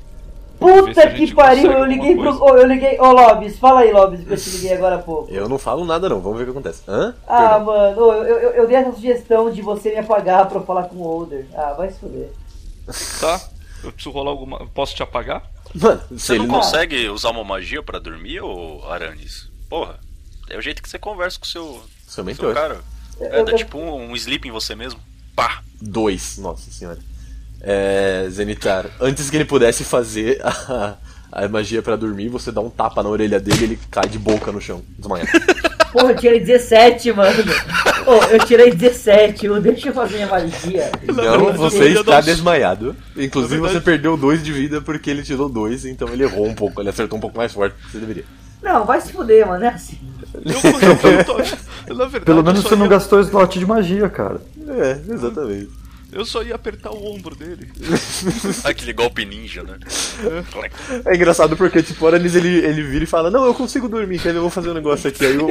[0.59, 2.43] Puta que pariu, eu liguei pro.
[2.43, 2.99] Ô, eu liguei.
[3.01, 5.31] Ô, Lobis, fala aí, Lobis, que eu te liguei agora há pouco.
[5.31, 6.21] Eu não falo nada, não.
[6.21, 6.83] Vamos ver o que acontece.
[6.89, 7.15] Hã?
[7.27, 7.65] Ah, Perdão.
[7.67, 10.97] mano, eu, eu, eu dei essa sugestão de você me apagar pra eu falar com
[10.97, 11.47] o Older.
[11.55, 12.31] Ah, vai se fuder.
[13.21, 13.41] Tá?
[13.85, 14.67] Eu preciso rolar alguma.
[14.75, 15.43] Posso te apagar?
[15.75, 16.55] Mano, Você ele não não.
[16.57, 19.49] consegue usar uma magia pra dormir, ô Aranis?
[19.69, 20.01] Porra,
[20.49, 22.55] é o jeito que você conversa com o seu, Seu seu mentor.
[22.55, 22.81] cara.
[23.21, 24.99] Eu- É, dá eu- tipo um, um sleep em você mesmo.
[25.37, 25.63] Pá!
[25.81, 26.99] Dois, nossa senhora.
[27.61, 30.95] É, Zenitar, antes que ele pudesse fazer a,
[31.33, 34.19] a magia pra dormir, você dá um tapa na orelha dele e ele cai de
[34.19, 35.29] boca no chão, desmaiado.
[35.93, 37.33] Porra, eu tirei 17, mano.
[38.05, 40.91] Pô, eu tirei 17, eu- deixa eu fazer minha magia.
[41.07, 42.95] Não, você está desmaiado.
[43.17, 46.81] Inclusive você perdeu dois de vida porque ele tirou dois, então ele errou um pouco,
[46.81, 48.25] ele acertou um pouco mais forte do que você deveria.
[48.63, 49.99] Não, vai se fuder, mano, é assim.
[50.35, 51.39] Eu, eu, eu tô-
[51.95, 54.41] na verdade, Pelo menos você não gastou slot de magia, cara.
[54.69, 55.71] É, exatamente.
[56.11, 57.71] Eu só ia apertar o ombro dele.
[58.65, 59.79] Aquele golpe ninja, né?
[61.05, 64.19] É engraçado porque, tipo, o Aranis ele, ele vira e fala: Não, eu consigo dormir,
[64.19, 64.39] quer ver?
[64.39, 65.27] Eu vou fazer um negócio aqui.
[65.27, 65.49] Aí o.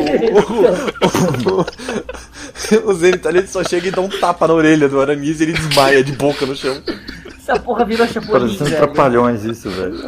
[2.76, 5.43] O, o, Zenith ele só chega e dá um tapa na orelha do Aranis e
[5.43, 6.82] ele desmaia de boca no chão.
[7.48, 8.76] Essa porra virou Parecendo velho.
[8.76, 9.96] trapalhões isso, velho.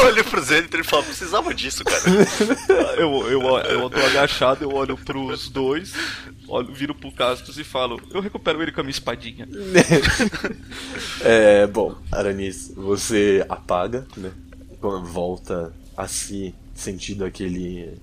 [0.00, 2.02] Olha pro Zenith e ele fala, precisava disso, cara.
[2.96, 5.92] Eu, eu, eu tô agachado, eu olho pros dois,
[6.48, 9.48] olho, viro pro Castos e falo, eu recupero ele com a minha espadinha.
[11.22, 14.30] É, bom, Aranis, você apaga, né?
[14.80, 17.98] Volta a si, sentindo aquele,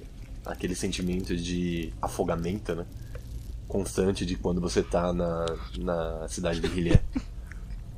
[0.46, 2.86] aquele sentimento de afogamento, né?
[3.68, 5.46] Constante de quando você tá na,
[5.78, 7.02] na cidade de Hillier.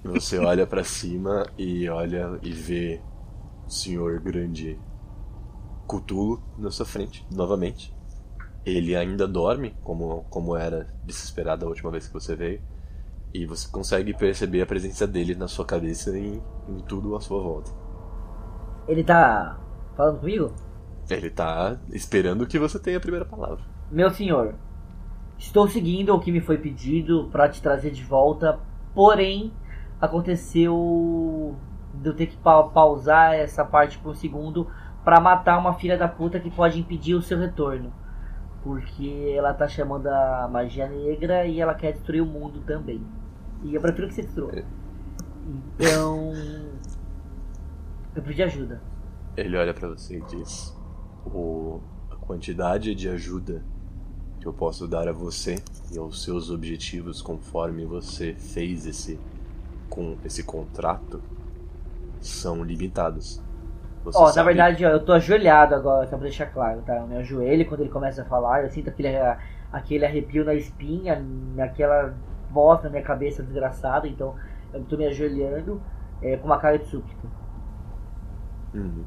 [0.04, 3.00] Você olha pra cima e olha e vê
[3.66, 4.78] o senhor grande
[5.88, 7.94] Cthulhu na sua frente, novamente.
[8.66, 12.62] Ele ainda dorme, como, como era desesperado a última vez que você veio.
[13.34, 17.42] E você consegue perceber a presença dele na sua cabeça e em tudo à sua
[17.42, 17.72] volta.
[18.88, 19.58] Ele tá
[19.96, 20.54] falando comigo?
[21.10, 23.64] Ele tá esperando que você tenha a primeira palavra.
[23.90, 24.56] Meu senhor,
[25.38, 28.60] estou seguindo o que me foi pedido pra te trazer de volta,
[28.94, 29.54] porém
[30.02, 31.56] aconteceu
[31.94, 34.68] de eu ter que pa- pausar essa parte por um segundo
[35.04, 37.94] pra matar uma filha da puta que pode impedir o seu retorno.
[38.64, 43.02] Porque ela tá chamando a magia negra e ela quer destruir o mundo também.
[43.64, 44.52] E eu prefiro que você destrua.
[45.76, 46.32] Então.
[48.16, 48.82] Eu pedi ajuda.
[49.36, 50.74] Ele olha pra você e diz:
[51.26, 53.64] o, a quantidade de ajuda
[54.40, 55.56] que eu posso dar a você
[55.92, 59.20] e aos seus objetivos conforme você fez esse
[59.90, 61.22] com esse contrato
[62.20, 63.42] são limitados.
[64.06, 66.96] Ó, na verdade, ó, eu tô ajoelhado agora, só pra deixar claro, tá?
[66.98, 69.10] Eu me ajoelho quando ele começa a falar, eu sinto aquele,
[69.72, 71.24] aquele arrepio na espinha,
[71.60, 72.14] aquela
[72.52, 74.36] voz na minha cabeça desgraçada, então
[74.74, 75.82] eu tô me ajoelhando
[76.22, 77.28] é, com uma cara de súplica
[78.74, 79.04] Uhum.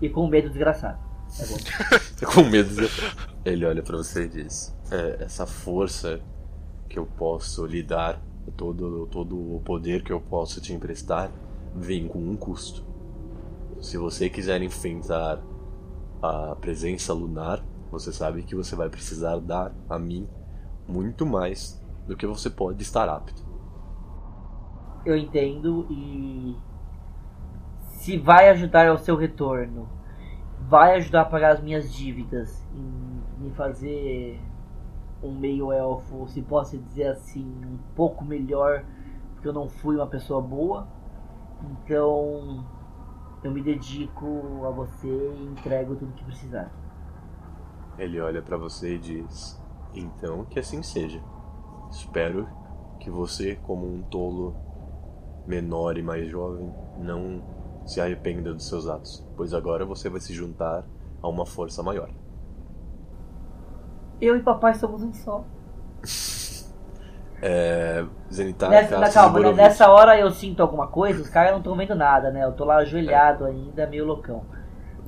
[0.00, 0.98] e com medo desgraçado.
[1.38, 1.56] Tá bom?
[2.34, 2.68] Com medo.
[2.74, 2.88] de-
[3.44, 6.20] Ele olha pra você e diz: "É, essa força
[6.88, 8.20] que eu posso lhe dar,
[8.56, 11.30] todo, todo o poder que eu posso te emprestar,
[11.74, 12.84] vem com um custo.
[13.80, 15.40] Se você quiser enfrentar
[16.22, 20.28] a presença lunar, você sabe que você vai precisar dar a mim
[20.88, 23.44] muito mais do que você pode estar apto.
[25.04, 26.56] Eu entendo e.
[27.78, 29.88] Se vai ajudar ao seu retorno,
[30.68, 34.40] vai ajudar a pagar as minhas dívidas, em me fazer
[35.22, 38.84] um meio elfo, se posso dizer assim, um pouco melhor,
[39.32, 40.86] porque eu não fui uma pessoa boa.
[41.62, 42.64] Então
[43.42, 46.70] eu me dedico a você e entrego tudo que precisar.
[47.98, 49.60] Ele olha pra você e diz:
[49.94, 51.22] Então que assim seja.
[51.90, 52.48] Espero
[52.98, 54.54] que você, como um tolo
[55.46, 57.42] menor e mais jovem, não
[57.86, 60.84] se arrependa dos seus atos, pois agora você vai se juntar
[61.22, 62.10] a uma força maior.
[64.20, 65.44] Eu e papai somos um só.
[67.42, 68.04] É.
[68.32, 69.52] Zenitar, Nessa, calma, né?
[69.52, 72.44] Nessa hora eu sinto alguma coisa, os caras não estão vendo nada, né?
[72.44, 74.42] Eu tô lá ajoelhado ainda, meio loucão.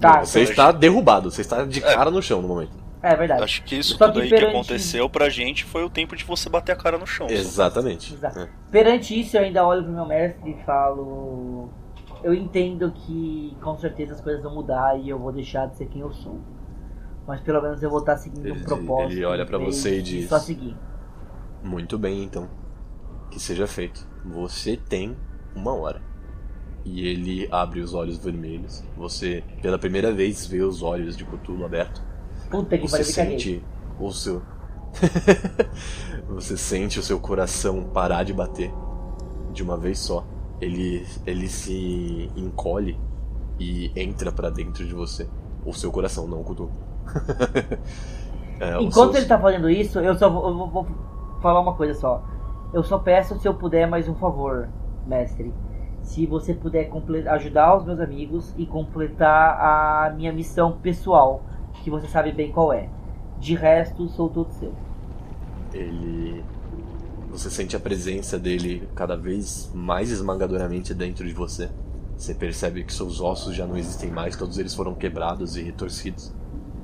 [0.01, 2.71] Tá, Você então- está derrubado, você está de cara no chão no momento.
[3.03, 3.43] é verdade.
[3.43, 6.15] Acho que isso Só tudo que aí que perante- aconteceu pra gente foi o tempo
[6.17, 7.27] de você bater a cara no chão.
[7.29, 8.15] Exatamente.
[8.15, 8.39] Exato.
[8.41, 8.49] É.
[8.71, 11.71] Perante isso, eu ainda olho pro meu mestre e falo:
[12.23, 15.87] Eu entendo que com certeza as coisas vão mudar e eu vou deixar de ser
[15.87, 16.39] quem eu sou.
[17.27, 19.13] Mas pelo menos eu vou estar seguindo Ele- um propósito.
[19.13, 20.77] ele olha vez você e diz- Só seguir.
[21.69, 22.49] Muito bem, então.
[23.31, 24.07] Que seja feito.
[24.25, 25.17] Você tem
[25.55, 26.01] uma hora.
[26.85, 28.83] E ele abre os olhos vermelhos.
[28.97, 32.03] Você, pela primeira vez, vê os olhos de Cthulhu aberto.
[32.51, 33.63] Puta que Você sente
[34.01, 34.41] o seu.
[36.29, 38.73] Você sente o seu coração parar de bater
[39.53, 40.27] de uma vez só.
[40.61, 42.99] Ele, ele se encolhe
[43.61, 45.29] e entra pra dentro de você.
[45.65, 46.73] O seu coração, não o Cthulhu.
[48.61, 50.87] É, Enquanto seus- ele tá fazendo isso, eu só vou, eu vou- vou
[51.41, 52.25] falar uma coisa só.
[52.73, 54.73] Eu só peço se eu puder mais um favor,
[55.05, 55.55] mestre.
[56.03, 56.91] Se você puder
[57.29, 59.59] ajudar os meus amigos e completar
[60.09, 61.45] a minha missão pessoal,
[61.83, 62.91] que você sabe bem qual é.
[63.37, 64.79] De resto, sou todo seu.
[65.73, 66.45] ele
[67.31, 71.71] você sente a presença dele cada vez mais esmagadoramente dentro de você
[72.17, 76.35] Você percebe que seus ossos já não existem mais, todos eles foram quebrados e retorcidos.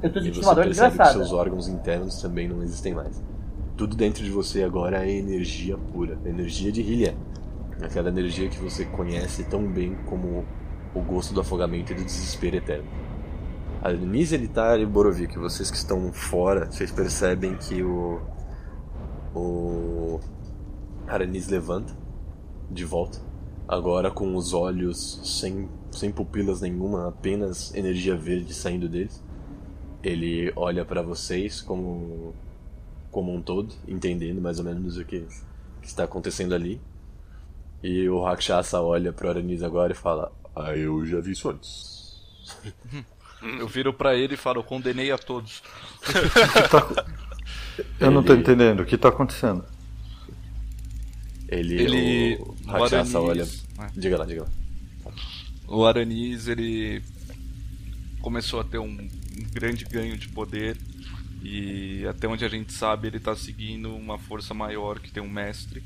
[0.03, 1.09] Eu tô E sentindo você uma dor percebe que desgraçada.
[1.09, 3.23] seus órgãos internos também não existem mais.
[3.77, 7.17] Tudo dentro de você agora é energia pura, energia de Hylia.
[7.83, 10.45] Aquela energia que você conhece tão bem como
[10.95, 12.89] o gosto do afogamento e do desespero eterno.
[13.83, 18.21] A Denise Elitar e o Borovik, vocês que estão fora, vocês percebem que o.
[19.35, 20.21] O.
[21.09, 21.93] Aranis levanta
[22.71, 23.19] de volta,
[23.67, 29.23] agora com os olhos sem, sem pupilas nenhuma, apenas energia verde saindo deles.
[30.01, 32.35] Ele olha pra vocês como
[33.15, 35.21] como um todo, entendendo mais ou menos o que,
[35.81, 36.81] que está acontecendo ali.
[37.81, 42.21] E o Rakshasa olha pro Aranis agora e fala: Ah, eu já vi isso antes.
[43.59, 45.63] Eu viro pra ele e falo, condenei a todos.
[48.01, 48.81] Eu não tô Ele- entendendo.
[48.81, 49.63] O que tá acontecendo?
[51.49, 52.37] Ele, Ele.
[52.37, 53.43] o o Rakshasa olha.
[53.43, 54.01] Aranis- é.
[54.01, 55.13] Diga lá, diga lá.
[55.69, 57.03] O Aranis, ele
[58.23, 59.09] começou a ter um, um
[59.53, 60.79] grande ganho de poder
[61.45, 65.29] e até onde a gente sabe ele tá seguindo uma força maior que tem um
[65.31, 65.83] mestre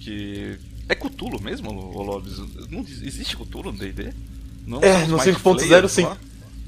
[0.00, 2.38] que é Cthulhu mesmo, ô Lobis?
[2.70, 4.12] Não existe Cthulhu no D&D?
[4.66, 6.02] Não É, no Mind 5.0 Flayers sim.
[6.02, 6.16] lá?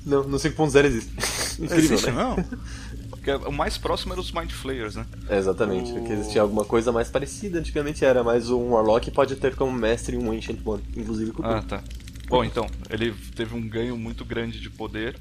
[0.04, 1.10] Não, no 5.0 existe.
[1.62, 2.12] Incrível, Existe, né?
[2.12, 2.36] não?
[3.10, 5.06] Porque o mais próximo era os Mind Flayers, né?
[5.28, 9.36] É, exatamente, O- porque existia alguma coisa mais parecida antigamente era, mas um Warlock pode
[9.36, 11.84] ter como mestre um Ancient One, inclusive com Ah, tá.
[12.28, 15.16] Bom, então, ele teve um ganho muito grande de poder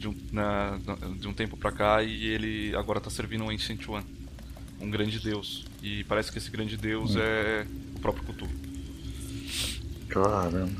[0.00, 0.78] de um, na-
[1.20, 4.04] de um tempo pra cá e ele agora tá servindo um Ancient One,
[4.80, 5.64] um grande deus.
[5.82, 8.50] E parece que esse grande deus é o próprio Cthulhu.
[10.08, 10.70] Caramba.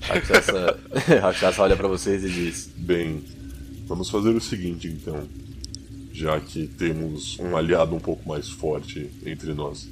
[0.00, 0.78] Rakshasa,
[1.22, 3.22] Rakshasa olha pra vocês e diz: Bem,
[3.86, 5.28] vamos fazer o seguinte então.
[6.12, 9.88] Já que temos um aliado um pouco mais forte entre nós.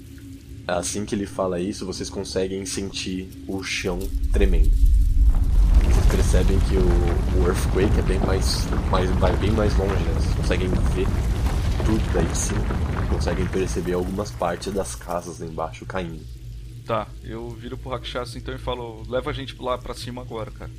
[0.66, 4.00] Assim que ele fala isso, vocês conseguem sentir o chão
[4.32, 4.70] tremendo.
[6.10, 9.10] Percebem que o, o Earthquake é bem mais, mais.
[9.12, 10.12] vai bem mais longe, né?
[10.14, 11.06] Vocês conseguem ver
[11.84, 12.60] tudo daí de cima.
[13.10, 16.20] Conseguem perceber algumas partes das casas lá embaixo caindo.
[16.86, 20.50] Tá, eu viro pro Rakshasa então e falo, leva a gente lá pra cima agora,
[20.52, 20.70] cara.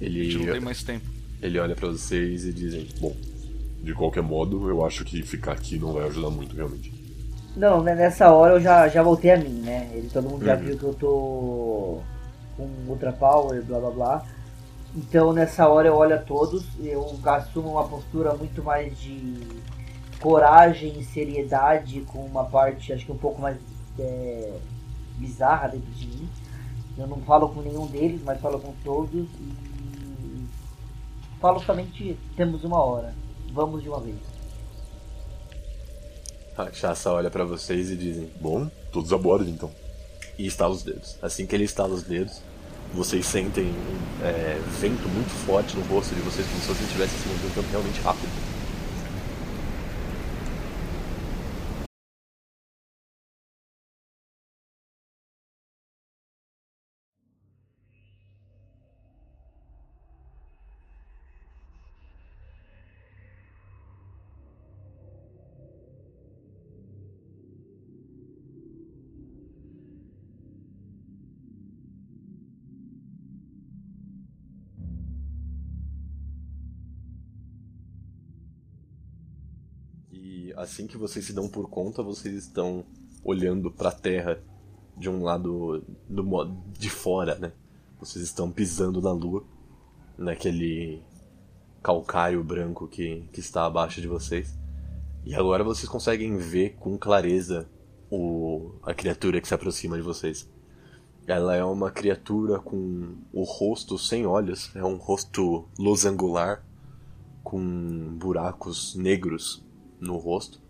[0.00, 1.06] A gente não tem Ele, mais tempo.
[1.40, 3.16] ele olha pra vocês e dizem: Bom,
[3.82, 6.92] de qualquer modo, eu acho que ficar aqui não vai ajudar muito, realmente.
[7.56, 9.88] Não, né, nessa hora eu já, já voltei a mim, né?
[9.94, 10.62] Ele, todo mundo já Uhum.
[10.64, 12.00] viu que eu tô
[12.56, 14.26] com Ultra Power, blá blá blá.
[14.94, 19.40] Então nessa hora eu olho a todos, eu assumo uma postura muito mais de
[20.20, 23.58] coragem e seriedade, com uma parte acho que um pouco mais
[23.98, 24.56] é,
[25.16, 26.28] bizarra dentro de mim.
[26.96, 30.46] Eu não falo com nenhum deles, mas falo com todos e
[31.40, 33.12] falo somente temos uma hora,
[33.52, 34.16] vamos de uma vez.
[36.56, 39.70] Rakshasa olha pra vocês e dizem: Bom, todos a bordo então.
[40.38, 41.16] E estala os dedos.
[41.22, 42.40] Assim que ele estala os dedos,
[42.92, 47.18] vocês sentem um é, vento muito forte no rosto de vocês, como se vocês estivessem
[47.18, 48.53] se movimentando realmente rápido.
[80.64, 82.84] Assim que vocês se dão por conta, vocês estão
[83.22, 84.38] olhando pra terra
[84.96, 87.52] de um lado do mo- de fora, né?
[87.98, 89.44] Vocês estão pisando na lua,
[90.18, 91.02] naquele
[91.82, 94.58] calcário branco que, que está abaixo de vocês.
[95.24, 97.68] E agora vocês conseguem ver com clareza
[98.10, 100.48] o, a criatura que se aproxima de vocês.
[101.26, 106.62] Ela é uma criatura com o rosto sem olhos, é um rosto losangular
[107.42, 107.58] com
[108.18, 109.63] buracos negros
[110.04, 110.60] no rosto.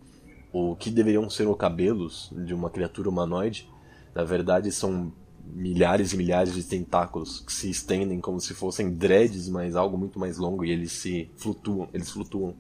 [0.53, 3.69] O que deveriam ser os cabelos de uma criatura humanoide,
[4.15, 5.13] na verdade são
[5.45, 10.19] milhares e milhares de tentáculos que se estendem como se fossem dreads, mas algo muito
[10.19, 12.55] mais longo e eles se flutuam, eles flutuam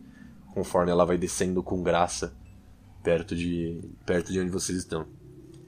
[0.52, 2.34] conforme ela vai descendo com graça
[3.02, 5.06] perto de perto de onde vocês estão.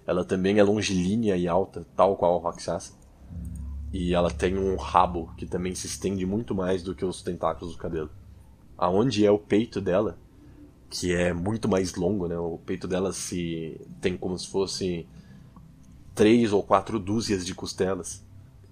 [0.07, 2.93] Ela também é longilínea e alta, tal qual o Rakshasa.
[3.93, 7.75] E ela tem um rabo que também se estende muito mais do que os tentáculos
[7.75, 8.11] do cabelo.
[8.79, 10.19] Aonde é o peito dela,
[10.99, 12.39] que é muito mais longo, né?
[12.39, 15.07] O peito dela se tem como se fosse
[16.15, 18.25] três ou quatro dúzias de costelas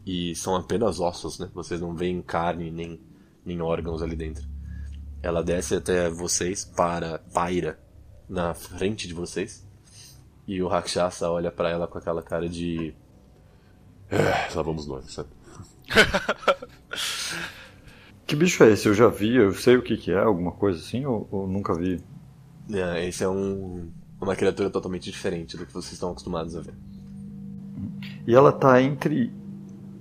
[0.06, 1.50] e são apenas ossos, né?
[1.52, 2.98] Vocês não veem carne nem
[3.44, 4.48] nem órgãos ali dentro.
[5.22, 7.78] Ela desce até vocês para paira
[8.26, 9.66] na frente de vocês
[10.46, 12.94] e o Rakshasa olha pra ela com aquela cara de
[14.54, 15.28] lá vamos nós, sabe?
[18.26, 18.88] Que bicho é esse?
[18.88, 21.74] Eu já vi, eu sei o que, que é, alguma coisa assim, ou, ou nunca
[21.74, 22.02] vi?
[22.72, 23.90] É, esse é um,
[24.20, 26.74] uma criatura totalmente diferente do que vocês estão acostumados a ver.
[28.26, 29.32] E ela tá entre.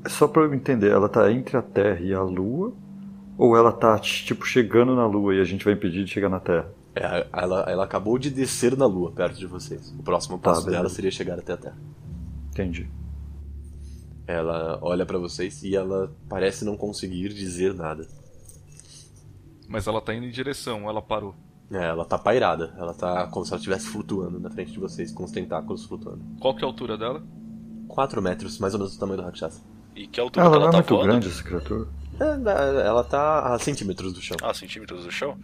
[0.07, 2.73] Só pra eu entender, ela tá entre a Terra e a Lua?
[3.37, 6.39] Ou ela tá, tipo, chegando na Lua e a gente vai impedir de chegar na
[6.39, 6.69] Terra?
[6.95, 9.89] É, ela, ela acabou de descer na Lua, perto de vocês.
[9.97, 10.95] O próximo Tá, passo dela beleza.
[10.95, 11.77] seria chegar até a Terra.
[12.51, 12.87] Entendi.
[14.27, 18.07] Ela olha pra vocês e ela parece não conseguir dizer nada.
[19.67, 21.33] Mas ela tá indo em direção, ela parou.
[21.71, 22.73] É, ela tá pairada.
[22.77, 26.21] Ela tá como se ela estivesse flutuando na frente de vocês, com os tentáculos flutuando.
[26.39, 27.23] Qual que é a altura dela?
[27.87, 29.61] 4 metros, mais ou menos do tamanho do Rakshasa.
[29.95, 31.07] E que altura Ela que não ela é tá muito voando?
[31.11, 31.87] grande essa criatura.
[32.19, 34.37] É, ela tá a centímetros do chão.
[34.41, 35.35] Ah, centímetros do chão?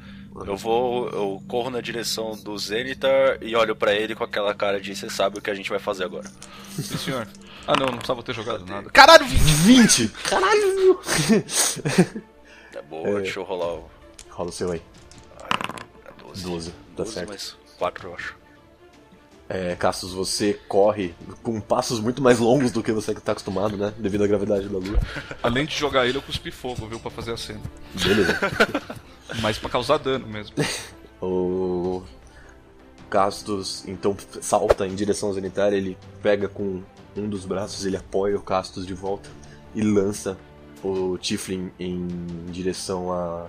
[0.45, 1.09] Eu vou.
[1.09, 5.09] Eu corro na direção do Zenitar e olho pra ele com aquela cara de você
[5.09, 6.29] sabe o que a gente vai fazer agora.
[6.71, 7.27] Sim, senhor.
[7.67, 8.89] Ah, não, não precisava ter jogado nada.
[8.91, 10.07] Caralho, 20!
[10.23, 10.99] Caralho!
[12.75, 13.21] É boa, É.
[13.21, 13.89] deixa eu rolar o.
[14.29, 14.81] Rola o seu aí.
[16.41, 16.71] É 12.
[16.71, 17.29] 12, tá certo.
[17.29, 18.39] mas 4 eu acho.
[19.51, 23.91] É, Cassius, você corre com passos muito mais longos do que você tá acostumado, né?
[23.97, 24.99] Devido à gravidade da lua.
[25.41, 27.61] Além de jogar ele, eu cuspi fogo, viu, pra fazer a cena.
[27.95, 28.37] Beleza.
[29.41, 30.55] Mas pra causar dano mesmo.
[31.21, 32.01] O
[33.09, 36.81] Castus então salta em direção ao Zenitar, ele pega com
[37.13, 39.29] um dos braços, ele apoia o Castus de volta
[39.75, 40.37] e lança
[40.81, 42.07] o Tiflin em
[42.49, 43.47] direção a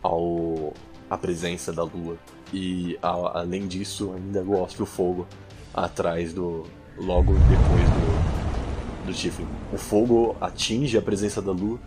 [0.00, 0.72] ao
[1.12, 2.16] a presença da lua.
[2.52, 5.26] E a- além disso, ainda gospe o fogo
[5.74, 6.64] atrás do
[6.96, 8.32] logo depois do
[9.06, 9.48] do Tiflin.
[9.72, 11.78] O fogo atinge a presença da lua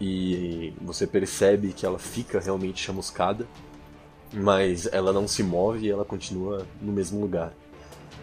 [0.00, 3.46] e você percebe que ela fica realmente chamuscada
[4.32, 7.52] mas ela não se move e ela continua no mesmo lugar.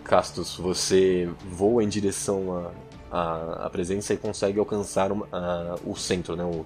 [0.04, 2.72] Castus, você voa em direção à
[3.14, 6.66] à- à presença e consegue alcançar uma- a- o centro, né, o,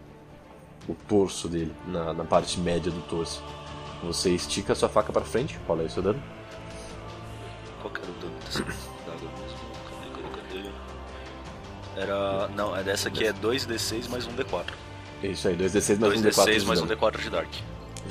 [0.87, 3.43] o torso dele, na, na parte média do torso.
[4.03, 6.21] Você estica sua faca para frente, qual é o seu dano?
[7.81, 8.59] Qual que era o dano desse
[9.05, 9.57] dado mesmo?
[9.89, 10.69] Cadê, cadê,
[11.91, 12.01] cadê?
[12.01, 12.47] Era.
[12.49, 14.65] Não, é dessa aqui é 2d6 mais um d4.
[15.23, 17.01] É Isso aí, 2d6 mais um d4 2d6 de mais um dano.
[17.01, 17.53] d4 de Dark.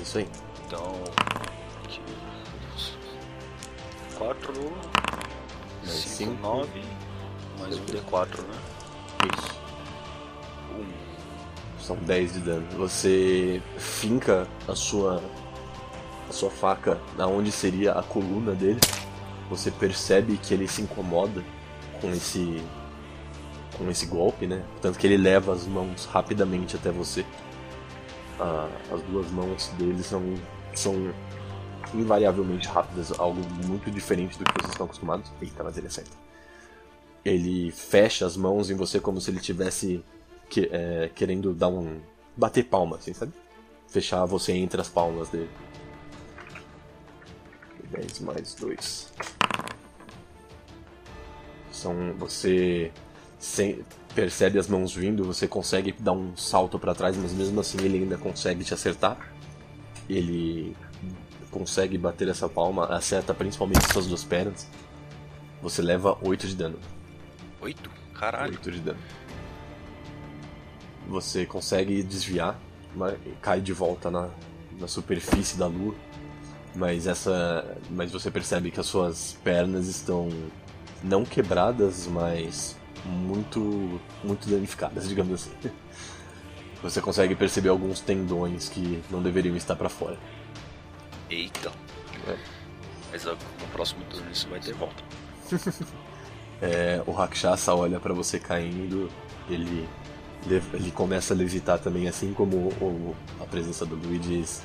[0.00, 0.28] Isso aí.
[0.66, 1.00] Então.
[1.84, 2.00] Aqui.
[4.18, 4.52] 4.
[5.84, 6.42] Mais 5, cinco.
[6.42, 6.68] 9.
[7.60, 8.58] Mais um d4, né?
[9.36, 9.63] Isso.
[11.85, 11.87] 1.
[11.87, 12.66] São 10 de dano.
[12.76, 15.22] Você finca a sua
[16.28, 18.80] a sua faca na onde seria a coluna dele.
[19.51, 21.45] Você percebe que ele se incomoda
[22.01, 22.62] com esse
[23.76, 24.64] com esse golpe, né?
[24.80, 27.24] Tanto que ele leva as mãos rapidamente até você.
[28.41, 30.22] Ah, as duas mãos dele são
[30.74, 31.12] são
[31.93, 35.30] invariavelmente rápidas, algo muito diferente do que vocês estão acostumados.
[35.41, 36.16] Eita, mas ele acerta.
[37.24, 40.05] Ele fecha as mãos em você como se ele tivesse
[40.55, 42.00] que- é, querendo dar um.
[42.36, 43.32] bater palma, assim, sabe?
[43.88, 45.50] Fechar você entre as palmas dele.
[47.90, 49.12] 10 mais 2.
[51.72, 52.14] São.
[52.18, 52.92] Você
[53.38, 53.84] sem-
[54.14, 57.98] percebe as mãos vindo, você consegue dar um salto pra trás, mas mesmo assim ele
[57.98, 59.32] ainda consegue te acertar.
[60.09, 60.76] Ele
[61.50, 64.68] consegue bater essa palma, acerta principalmente suas duas pernas.
[65.62, 66.78] Você leva 8 de dano.
[67.61, 67.90] 8?
[68.14, 68.52] Caralho.
[68.52, 68.98] 8 de dano.
[71.09, 72.59] Você consegue desviar,
[72.94, 74.30] mas cai de volta na,
[74.78, 75.94] na superfície da lua.
[76.74, 77.76] Mas essa.
[77.90, 80.28] Mas você percebe que as suas pernas estão
[81.02, 84.00] não quebradas, mas muito.
[84.22, 85.70] muito danificadas, digamos assim.
[86.82, 90.18] Você consegue perceber alguns tendões que não deveriam estar pra fora.
[91.30, 91.72] Eita.
[92.28, 92.36] É.
[93.11, 93.36] Mas no
[93.72, 95.02] próximo turno isso vai ter volta.
[96.62, 99.11] É, o Rakshasa olha pra você caindo,
[99.50, 99.86] ele,
[100.47, 104.62] ele começa a levitar também, assim como o- a presença do Luigi diz.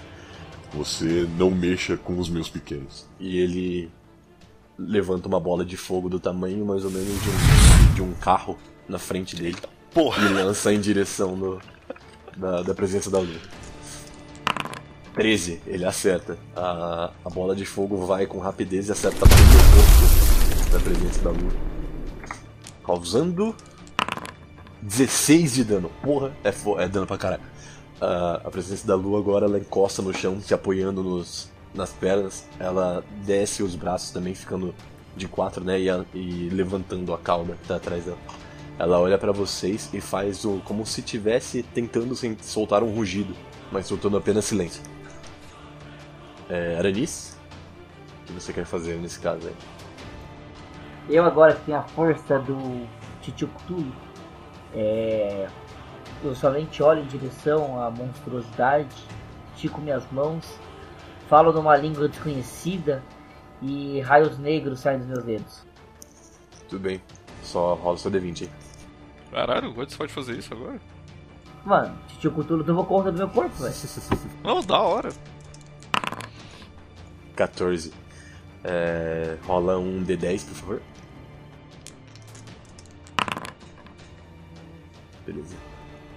[0.73, 3.07] Você não mexa com os meus pequenos.
[3.19, 3.89] E ele
[4.77, 8.57] levanta uma bola de fogo do tamanho mais ou menos de um, de um carro
[8.87, 9.57] na frente dele
[9.93, 10.23] Porra!
[10.23, 11.59] e lança em direção do,
[12.37, 13.39] da, da presença da lua.
[15.15, 16.37] 13, ele acerta.
[16.55, 21.31] A, a bola de fogo vai com rapidez e acerta no corpo da presença da
[21.31, 21.51] lua.
[22.85, 23.55] Causando
[24.81, 25.91] 16 de dano.
[26.01, 26.53] Porra, é,
[26.83, 27.43] é dano pra caralho.
[28.01, 32.47] A, a presença da lua agora ela encosta no chão, se apoiando nos, nas pernas.
[32.59, 34.73] Ela desce os braços também, ficando
[35.15, 35.79] de quatro, né?
[35.79, 38.17] E, a- e levantando a cauda que tá atrás dela.
[38.77, 43.35] Ela olha pra vocês e faz o como se tivesse tentando soltar um rugido,
[43.71, 44.81] mas soltando apenas silêncio.
[46.49, 47.35] É, Aranis?
[48.23, 49.55] O que você quer fazer nesse caso aí?
[51.09, 52.87] Eu agora que tenho a força do
[53.21, 53.91] Titio Cthulhu.
[54.73, 55.47] É,
[56.23, 58.95] eu somente olho em direção à monstruosidade,
[59.55, 60.45] estico minhas mãos,
[61.27, 63.03] falo numa língua desconhecida
[63.61, 65.65] e raios negros saem dos meus dedos.
[66.67, 67.01] Tudo bem.
[67.41, 68.49] Só rola o seu D20 aí.
[69.31, 70.79] Caralho, você pode fazer isso agora?
[71.65, 73.73] Mano, Titio Cthulhu tomou conta do meu corpo, velho.
[74.43, 75.09] Não, da hora.
[77.35, 77.93] 14.
[78.63, 80.81] É, rola um D10, por favor.
[85.29, 85.55] Beleza.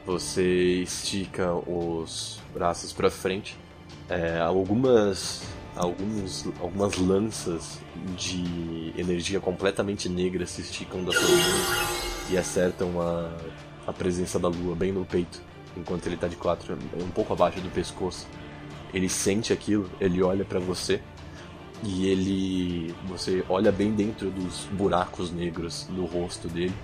[0.07, 3.59] Você estica os braços para frente.
[4.09, 5.43] É, algumas,
[5.77, 7.79] alguns, algumas lanças
[8.17, 13.31] de energia completamente negra se esticam das suas mãos e acertam a,
[13.87, 15.43] a presença da lua bem no peito,
[15.77, 18.27] enquanto ele tá de quatro, um pouco abaixo do pescoço.
[18.95, 21.03] Ele sente aquilo, ele olha para você
[21.83, 26.75] e ele você olha bem dentro dos buracos negros no rosto dele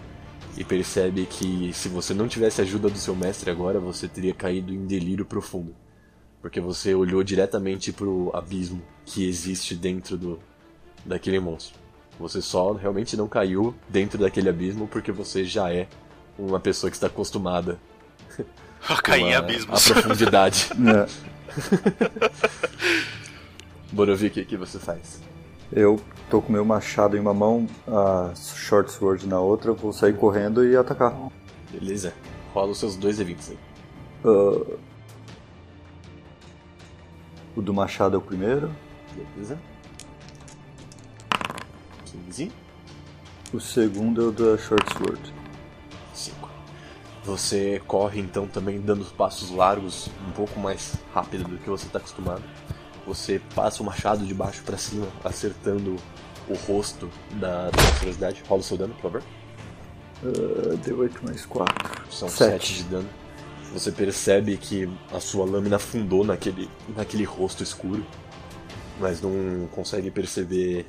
[0.58, 4.34] e percebe que se você não tivesse a ajuda do seu mestre agora, você teria
[4.34, 5.74] caído em delírio profundo.
[6.42, 10.38] Porque você olhou diretamente pro abismo que existe dentro do
[11.04, 11.78] daquele monstro.
[12.18, 15.86] Você só realmente não caiu dentro daquele abismo porque você já é
[16.36, 17.78] uma pessoa que está acostumada
[18.90, 19.90] Eu caí em a- abismos.
[19.90, 20.68] a profundidade.
[20.78, 21.08] É,
[23.92, 25.20] Borovik, o que você faz?
[25.72, 26.00] Eu
[26.30, 30.66] tô com meu machado em uma mão, a short sword na outra, vou sair correndo
[30.66, 31.14] e atacar.
[31.70, 32.14] Beleza.
[32.54, 33.58] Rola os seus dois eventos aí.
[34.24, 34.78] Ah,
[37.56, 38.70] o do machado é o primeiro,
[39.34, 39.58] Beleza.
[42.26, 42.52] 15.
[43.52, 45.34] o segundo é o da short sword.
[46.14, 46.48] 5.
[47.24, 51.98] Você corre então também dando passos largos, um pouco mais rápido do que você está
[51.98, 52.42] acostumado.
[53.08, 55.96] Você passa o machado de baixo para cima, acertando
[56.46, 58.42] o rosto da da monstruosidade.
[58.46, 59.22] Rola o seu dano, por favor.
[60.22, 62.02] Ah, D8 mais 4.
[62.10, 62.66] São Sete.
[62.68, 63.08] 7 de dano.
[63.72, 68.04] Você percebe que a sua lâmina afundou naquele, naquele rosto escuro,
[69.00, 70.86] mas não consegue perceber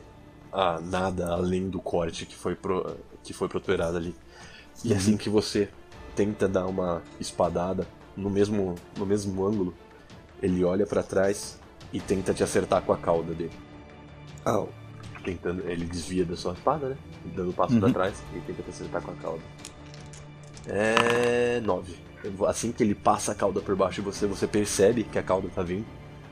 [0.52, 4.14] ah, nada além do corte que foi, pro, que foi protuberado ali.
[4.84, 5.70] E assim que você
[6.16, 9.74] tenta dar uma espadada no mesmo, no mesmo ângulo,
[10.42, 11.59] ele olha pra trás
[11.92, 13.52] e tenta te acertar com a cauda dele.
[14.46, 14.70] Au.
[15.24, 16.98] Tentando, ele desvia da sua espada, né?
[17.36, 17.80] Dando passo Uhum.
[17.82, 19.44] pra trás e tenta te acertar com a cauda.
[20.68, 21.60] É.
[21.62, 21.96] 9.
[22.48, 25.48] Assim que ele passa a cauda por baixo de você, você percebe que a cauda
[25.54, 25.86] tá vindo.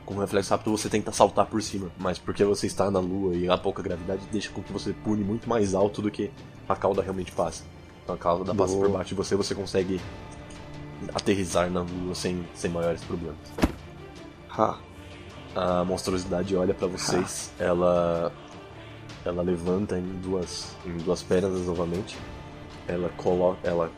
[0.06, 3.36] Com um reflexo rápido você tenta saltar por cima, mas porque você está na lua
[3.36, 6.32] e há pouca gravidade, deixa com que você pule muito mais alto do que
[6.68, 7.64] a cauda realmente passa.
[8.04, 8.98] Então a cauda passa por Boa.
[9.00, 10.00] baixo de você você consegue
[11.14, 13.36] aterrizar na lua sem, sem maiores problemas.
[14.58, 14.78] Ha.
[15.56, 18.32] A monstruosidade olha pra vocês, ela
[19.26, 22.18] ela levanta em duas em duas pernas novamente.
[22.88, 23.92] Ela coloca, ela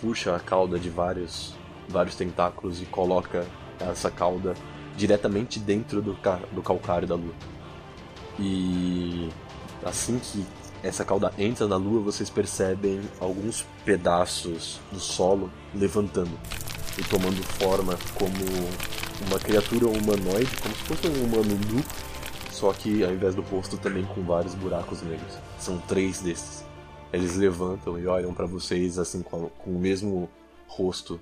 [0.00, 1.54] puxa a cauda de vários
[1.88, 3.46] vários tentáculos e coloca
[3.80, 4.54] essa cauda
[4.96, 7.34] diretamente dentro do, ca- do calcário da lua.
[8.38, 9.28] E
[9.84, 10.44] assim que
[10.82, 16.30] essa cauda entra na lua, vocês percebem alguns pedaços do solo levantando
[16.98, 18.34] e tomando forma como
[19.26, 21.84] uma criatura humanoide, como se fosse um humano nu,
[22.50, 25.34] só que ao invés do rosto também com vários buracos negros.
[25.58, 26.64] São três desses.
[27.12, 30.28] Eles levantam e olham pra vocês assim com, com o mesmo
[30.66, 31.20] rosto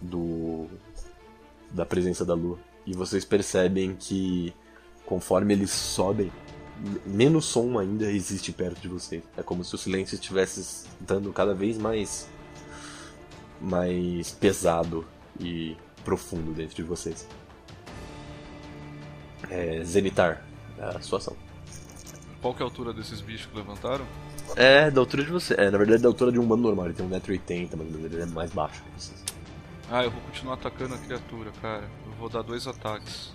[0.00, 0.66] do
[1.70, 2.58] da presença da lua.
[2.86, 4.54] E vocês percebem que
[5.04, 6.30] conforme eles sobem,
[7.04, 9.22] menos som ainda existe perto de vocês.
[9.36, 12.28] É como se o silêncio estivesse dando cada vez mais
[13.60, 15.06] mais pesado
[15.40, 17.26] e profundo dentro de vocês.
[19.50, 20.42] É, Zenitar,
[20.78, 21.36] a sua ação.
[22.40, 24.04] Qual que é a altura desses bichos que levantaram?
[24.54, 25.54] É da altura de você.
[25.58, 26.86] É, na verdade, da altura de um humano normal.
[26.86, 29.24] Ele tem 1,80m, mas ele é mais baixo que vocês.
[29.90, 31.84] Ah, eu vou continuar atacando a criatura, cara.
[32.06, 33.32] Eu vou dar dois ataques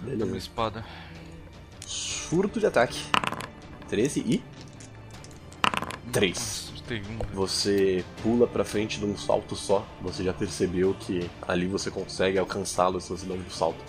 [0.00, 0.36] da minha Beleza.
[0.38, 0.84] espada.
[1.86, 3.04] Surto de ataque.
[3.88, 4.42] 13 e.
[6.12, 6.36] 3.
[6.38, 7.18] Nossa, tem um.
[7.18, 7.28] velho.
[7.34, 9.86] Você pula pra frente de um salto só.
[10.00, 13.82] Você já percebeu que ali você consegue alcançá-lo se você dá um salto.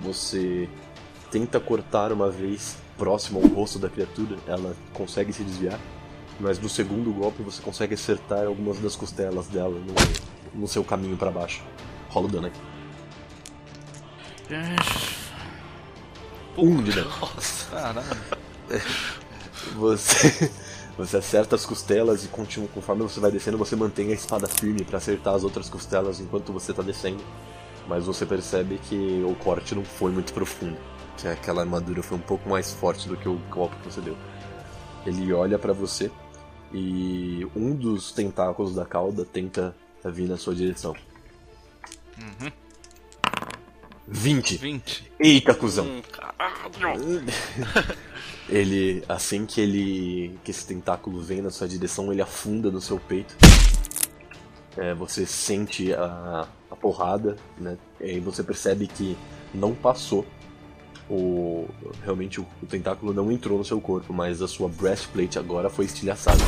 [0.00, 0.68] Você
[1.30, 5.78] tenta cortar uma vez próximo ao rosto da criatura, ela consegue se desviar.
[6.38, 11.16] Mas no segundo golpe você consegue acertar algumas das costelas dela no, no seu caminho
[11.16, 11.62] pra baixo.
[12.08, 12.52] Rola o dano aí.
[16.56, 17.10] Um de dano.
[17.70, 18.06] Caralho.
[19.76, 20.50] Você,
[20.96, 24.84] você acerta as costelas e continua, conforme você vai descendo, você mantém a espada firme
[24.84, 27.22] pra acertar as outras costelas enquanto você tá descendo.
[27.88, 30.76] Mas você percebe que o corte não foi muito profundo.
[31.18, 34.16] Que aquela armadura foi um pouco mais forte do que o golpe que você deu.
[35.04, 36.10] Ele olha pra você
[36.72, 39.74] e um dos tentáculos da cauda tenta
[40.04, 40.94] vir na sua direção.
[42.18, 42.63] Uhum.
[44.06, 44.58] 20.
[44.58, 45.12] 20.
[45.18, 45.86] Eita, cuzão.
[45.86, 47.24] Hum, caralho.
[48.48, 53.00] Ele, assim que ele, que esse tentáculo vem na sua direção, ele afunda no seu
[53.00, 53.34] peito.
[54.76, 57.78] É, você sente a, a porrada, né?
[57.98, 59.16] E aí você percebe que
[59.54, 60.26] não passou.
[61.08, 61.68] O,
[62.02, 65.86] realmente o, o tentáculo não entrou no seu corpo, mas a sua breastplate agora foi
[65.86, 66.44] estilhaçada.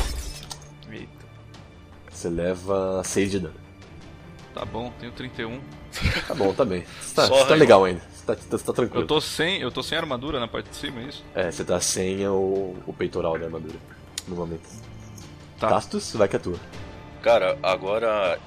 [0.91, 1.25] Eita.
[2.11, 3.55] Você leva 6 de dano.
[4.53, 5.59] Tá bom, tenho 31.
[6.27, 6.83] Tá bom, tá bem.
[7.01, 8.01] Você tá, você tá legal ainda.
[8.11, 9.03] Você tá, você tá tranquilo.
[9.03, 11.23] Eu tô sem, eu tô sem armadura na parte de cima, é isso?
[11.33, 13.75] É, você tá sem o, o peitoral da armadura
[14.27, 14.67] no momento.
[15.59, 15.69] Tá.
[15.69, 16.59] Tastus, vai que é tua.
[17.21, 18.39] Cara, agora.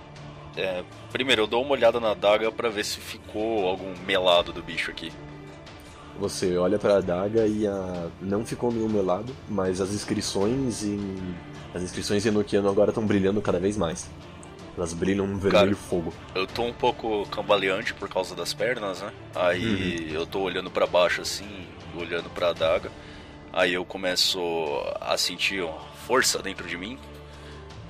[0.57, 4.63] é, primeiro, eu dou uma olhada na daga pra ver se ficou algum melado do
[4.63, 5.13] bicho aqui.
[6.19, 8.09] Você olha pra adaga e a...
[8.21, 11.35] não ficou nenhum melado, mas as inscrições em.
[11.75, 14.11] As inscrições em Enochiano agora estão brilhando cada vez mais.
[14.77, 16.13] Elas brilham um vermelho fogo.
[16.35, 19.13] Eu tô um pouco cambaleante por causa das pernas, né?
[19.35, 22.91] Aí eu tô olhando pra baixo assim, olhando pra adaga.
[23.53, 24.41] Aí eu começo
[25.01, 25.65] a sentir
[26.07, 26.99] força dentro de mim.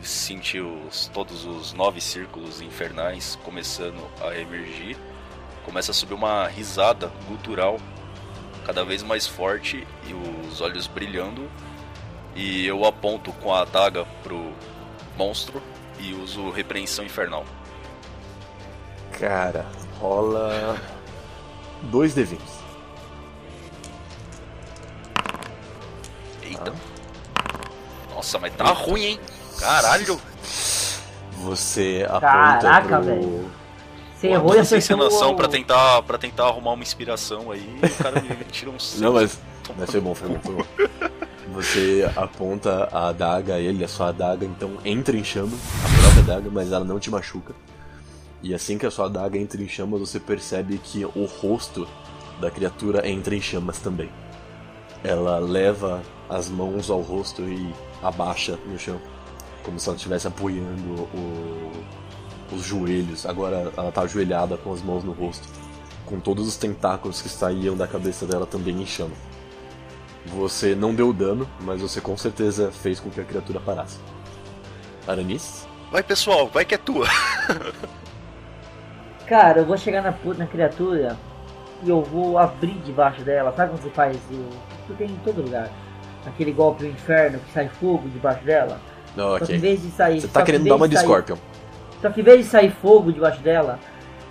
[0.02, 4.96] Sentir os, todos os nove círculos infernais começando a emergir.
[5.64, 7.78] Começa a subir uma risada gutural
[8.64, 10.14] cada vez mais forte e
[10.48, 11.50] os olhos brilhando.
[12.34, 14.52] E eu aponto com a adaga pro
[15.18, 15.62] monstro
[16.00, 17.44] e uso repreensão infernal.
[19.18, 19.66] Cara,
[20.00, 20.76] rola.
[21.82, 22.38] 2 D20.
[26.42, 26.72] Eita.
[28.14, 29.20] Nossa, mas tá ruim, hein?
[29.58, 30.20] Caralho.
[31.42, 33.02] Você aponta Caraca, pro.
[33.02, 33.50] velho.
[34.16, 35.04] Você Pô, errou e tô sem acertou.
[35.06, 37.78] noção o- pra tentar, pra tentar arrumar uma inspiração aí.
[37.82, 39.38] E o cara me tira um Não, mas.
[39.78, 40.64] Mas foi bom, foi bom, foi bom.
[41.60, 45.52] Você aponta a adaga a ele, a sua adaga então entra em chama,
[45.84, 47.54] a própria adaga, mas ela não te machuca.
[48.42, 51.86] E assim que a sua adaga entra em chamas, você percebe que o rosto
[52.40, 54.08] da criatura entra em chamas também.
[55.04, 56.00] Ela leva
[56.30, 58.98] as mãos ao rosto e abaixa no chão,
[59.62, 61.72] como se ela estivesse apoiando o-
[62.56, 63.26] os joelhos.
[63.26, 65.46] Agora ela tá ajoelhada com as mãos no rosto,
[66.06, 69.12] com todos os tentáculos que saíam da cabeça dela também em chama.
[70.26, 73.98] Você não deu dano, mas você com certeza fez com que a criatura parasse.
[75.06, 75.66] Aranis?
[75.90, 77.06] Vai pessoal, vai que é tua.
[79.26, 81.16] Cara, eu vou chegar na, na criatura
[81.82, 83.52] e eu vou abrir debaixo dela.
[83.56, 84.48] Sabe quando você faz o.
[84.84, 85.70] Isso tem em todo lugar.
[86.26, 88.80] Aquele golpe do inferno que sai fogo debaixo dela.
[89.16, 90.20] Não, Só que em vez de sair.
[90.20, 91.36] Você tá que querendo dar uma de sair- Scorpion.
[92.02, 93.78] Só que em vez de sair fogo debaixo dela,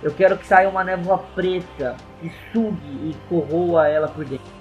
[0.02, 4.59] eu quero que saia uma névoa preta e sugue e corroa ela por dentro.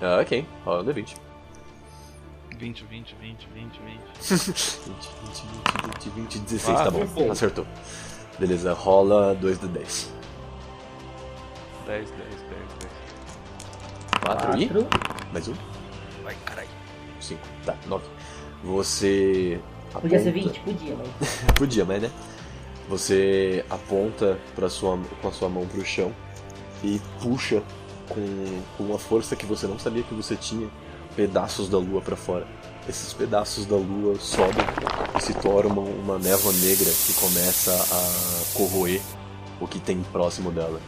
[0.00, 0.46] Ah, ok.
[0.64, 1.16] Rola um D20.
[2.58, 4.00] 20, 20, 20, 20, 20.
[4.20, 4.48] 20,
[4.84, 5.46] 20,
[5.84, 7.00] 20, 20, 20, 16, Ah, tá bom.
[7.00, 7.30] 16.
[7.30, 7.66] Acertou.
[8.38, 10.12] Beleza, rola 2 d 10.
[11.86, 12.40] 10, 10, 10,
[12.80, 12.92] 10.
[14.24, 14.68] 4 e?
[14.68, 14.88] Quatro.
[15.32, 15.54] Mais um?
[16.22, 16.68] Vai, caralho.
[17.20, 17.40] 5.
[17.64, 18.04] Tá, 9.
[18.64, 19.60] Você.
[19.92, 20.60] Podia ser aponta- 20?
[20.60, 21.40] Podia, mas.
[21.58, 22.10] Podia, mas né?
[22.88, 26.12] Você aponta pra sua, com a sua mão pro chão
[26.82, 27.62] e puxa
[28.08, 30.68] com, com uma força que você não sabia que você tinha
[31.14, 32.46] pedaços da lua pra fora.
[32.88, 34.64] Esses pedaços da lua sobem
[35.16, 39.00] e se tornam uma névoa negra que começa a corroer
[39.60, 40.80] o que tem próximo dela.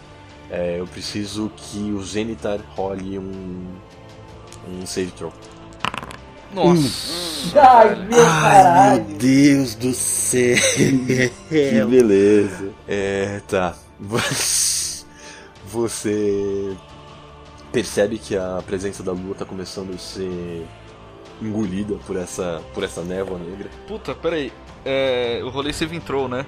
[0.51, 3.67] É, eu preciso que o Zenitar role um,
[4.69, 5.33] um save throw.
[6.53, 7.61] Nossa!
[7.61, 9.05] Ai, meu caralho!
[9.17, 10.57] Deus do céu!
[11.49, 12.71] que beleza!
[12.89, 13.77] É, tá.
[15.73, 16.77] Você
[17.73, 20.67] percebe que a presença da lua tá começando a ser
[21.41, 23.71] engolida por essa, por essa névoa negra.
[23.87, 24.53] Puta, peraí.
[24.85, 26.45] É, eu rolei save throw, né?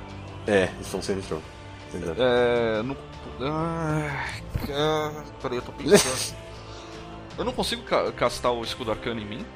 [0.47, 1.21] É, eles estão sendo.
[1.21, 2.23] Exato.
[2.23, 2.83] É.
[2.83, 2.97] Não.
[3.41, 4.27] Ah,
[4.71, 6.37] ah, peraí, eu tô pensando.
[7.39, 9.47] eu não consigo ca castar o escudo arcano em mim?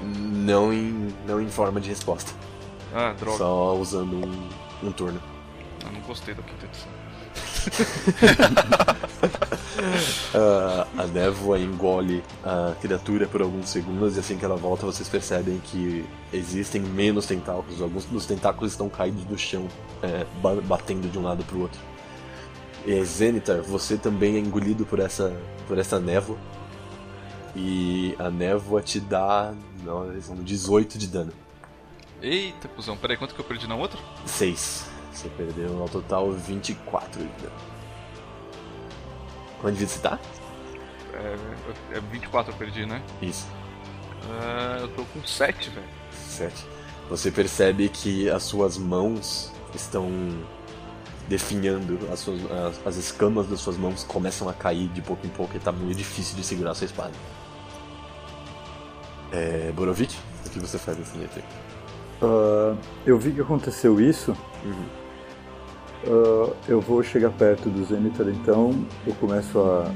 [0.00, 2.32] Não, em, não em forma de resposta.
[2.94, 3.38] Ah, droga.
[3.38, 4.48] Só usando um,
[4.88, 5.20] um turno.
[5.84, 7.01] Eu não gostei da quinta edição.
[10.34, 15.08] Ah, a névoa engole a criatura por alguns segundos e assim que ela volta vocês
[15.08, 17.80] percebem que existem menos tentáculos.
[17.82, 19.68] Alguns dos tentáculos estão caídos no chão,
[20.02, 21.80] é, ba- batendo de um lado para o outro.
[22.86, 25.32] E Zenitar, você também é engolido por essa,
[25.68, 26.36] por essa névoa.
[27.54, 29.52] E a névoa te dá
[29.84, 31.32] não, são 18 de dano.
[32.22, 33.98] Eita, cuzão, peraí, quanto que eu perdi na outra?
[34.24, 34.86] 6.
[35.12, 37.52] Você perdeu ao total 24 de dano.
[39.60, 40.18] Quanto de vida você tá?
[41.14, 43.02] É, é 24 eu perdi, né?
[43.20, 43.46] Isso.
[44.30, 45.86] É, eu tô com 7, velho.
[46.12, 46.66] Sete.
[47.08, 50.08] Você percebe que as suas mãos estão
[51.28, 55.30] definhando, as, suas, as, as escamas das suas mãos começam a cair de pouco em
[55.30, 57.12] pouco e tá meio difícil de segurar a sua espada.
[59.30, 60.14] É, Borovik,
[60.46, 61.44] o que você faz nesse momento aí?
[62.22, 64.36] Ah, eu vi que aconteceu isso.
[66.06, 68.84] Ah, eu vou chegar perto do Zenitar então.
[69.06, 69.90] Eu começo a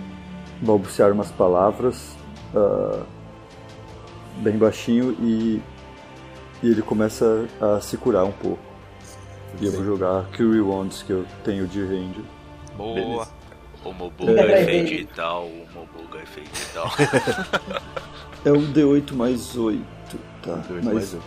[0.62, 2.16] balbuciar umas palavras
[2.54, 3.02] ah,
[4.38, 5.60] bem baixinho e,
[6.62, 8.58] e ele começa a se curar um pouco.
[9.60, 12.22] E eu vou jogar Curie Wands que eu tenho de range.
[12.76, 12.94] Boa.
[12.94, 13.28] Beleza.
[13.84, 14.62] O Mobuga É.
[14.62, 16.90] é feito e tal, o Mobuga é feito e tal.
[18.44, 19.80] É um D8 mais 8.
[20.42, 21.18] Tá, Dois mas- mais um.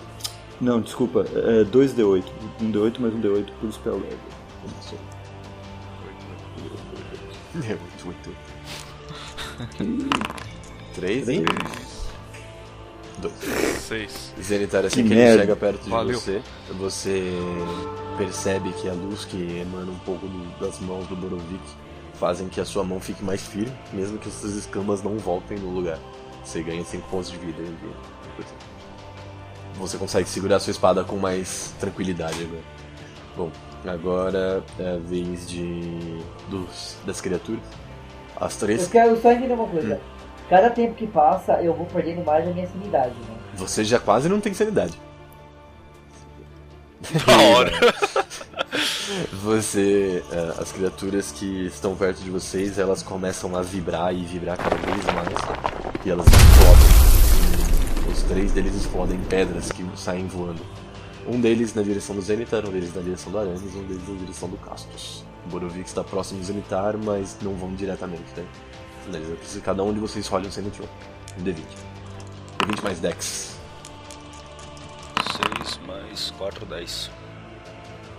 [0.61, 2.23] Não, desculpa, é 2D8.
[2.61, 4.17] Um D8 mais um D8 por spell level.
[7.55, 8.29] É muito, muito.
[10.95, 11.43] Três e
[13.19, 13.33] dois.
[13.79, 14.33] Seis.
[14.41, 16.19] Zenitar, assim Que que, ele chega perto de Valeu.
[16.19, 16.41] você,
[16.77, 17.33] você
[18.17, 21.59] percebe que a luz que emana um pouco do- das mãos do Borovik
[22.13, 25.57] fazem que a sua mão fique mais firme, mesmo que as suas escamas não voltem
[25.57, 25.97] no lugar.
[26.45, 27.61] Você ganha 5 pontos de vida.
[27.61, 28.39] e-
[29.77, 32.61] Você consegue segurar a sua espada com mais tranquilidade agora.
[33.35, 33.51] Bom,
[33.85, 36.19] agora é a vez de
[36.49, 37.63] dos, das criaturas.
[38.35, 38.87] As Eu três.
[38.87, 39.99] quero só entender uma coisa.
[40.49, 43.35] Cada tempo que passa, eu vou perdendo mais a minha sanidade, né?
[43.55, 44.99] Você já quase não tem sanidade.
[47.25, 47.71] Da hora.
[49.43, 54.55] Você, eh, as criaturas que estão perto de vocês, elas começam a vibrar e vibrar
[54.57, 56.05] cada vez mais.
[56.05, 58.07] E elas explodem.
[58.07, 60.61] E os três deles explodem em pedras que saem voando.
[61.27, 64.15] Um deles na direção do Zenitar, um deles na direção do Aramis, um deles na
[64.15, 65.23] direção do Castos.
[65.45, 68.45] Borovik está próximo do Zenitar, mas não vão diretamente, né?
[69.05, 70.89] Beleza, eu preciso que cada um de vocês role um Roll.
[71.39, 71.63] Um D20.
[72.59, 73.57] D20 mais Dex.
[75.57, 77.11] 6 mais 4, 10.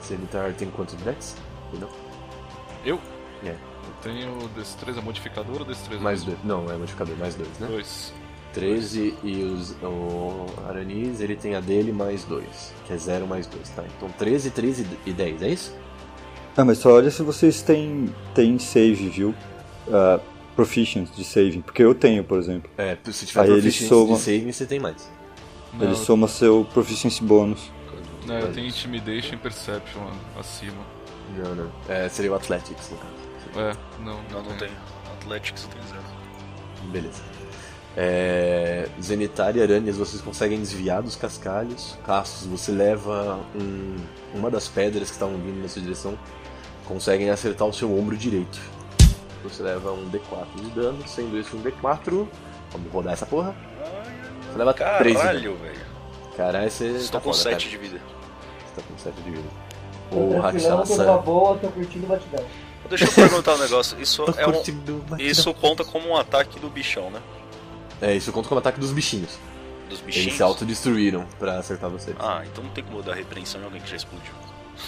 [0.05, 1.37] Zenitar tem quantos Dex?
[1.79, 1.89] Não?
[2.85, 3.01] Eu?
[3.45, 3.51] É.
[3.51, 3.59] Eu
[4.03, 6.03] tenho destreza modificador ou destreza?
[6.03, 6.39] Mais dois.
[6.45, 7.67] Não, é modificador, mais dois, né?
[7.67, 8.13] Dois.
[8.53, 12.45] 13 e os, o Aranis, ele tem a dele mais 2,
[12.87, 13.85] que é 0 mais 2, tá?
[13.97, 15.77] Então 13, 13 e 10, é isso?
[16.57, 19.35] Ah, mas só olha se vocês têm, têm save, viu?
[19.93, 20.21] Ah,
[20.57, 21.63] proficient de saving.
[21.63, 22.71] Porque eu tenho, por exemplo.
[22.77, 24.17] É, se tiver Aí ele proficiência soma.
[24.17, 25.11] de saving, você tem mais.
[25.73, 27.71] Não, Ele soma seu proficiency bônus.
[28.27, 30.01] não, eu tenho Intimidation e Perception
[30.39, 30.83] acima.
[31.39, 31.73] Não, não.
[31.89, 33.13] É, seria o Athletics, no caso.
[33.57, 34.21] É, não.
[34.33, 34.69] Não, não tem.
[35.21, 36.03] Athletics tem zero.
[36.91, 37.23] Beleza.
[37.97, 41.99] É, Zenitar e Aranhas, vocês conseguem desviar dos cascalhos.
[42.07, 43.97] Castos, você leva um-
[44.35, 46.17] uma das pedras que estavam vindo na sua direção,
[46.87, 48.59] conseguem acertar o seu ombro direito.
[49.43, 52.29] Você leva um D4 de dano, sendo esse um D4.
[52.73, 53.55] Vamos rodar essa porra.
[54.53, 55.25] Você leva 3 de dano.
[55.25, 55.81] Caralho, velho.
[56.37, 57.71] Caralho, você Estou tá com foda, 7 cara.
[57.71, 58.01] de vida.
[58.67, 59.49] Você tá com 7 de vida.
[60.11, 61.17] Tô O tranquilão, tô numa Rakshasa.
[61.19, 62.45] boa, tô curtindo o batidão.
[62.89, 64.01] Deixa eu perguntar um negócio.
[64.01, 67.21] Isso, é um, isso conta como um ataque do bichão, né?
[68.01, 69.39] É, isso conta como ataque dos bichinhos.
[69.89, 70.37] Dos Eles bichinhos.
[70.37, 72.17] se autodestruíram pra acertar vocês.
[72.19, 74.33] Ah, então não tem como dar repreensão em alguém que já explodiu.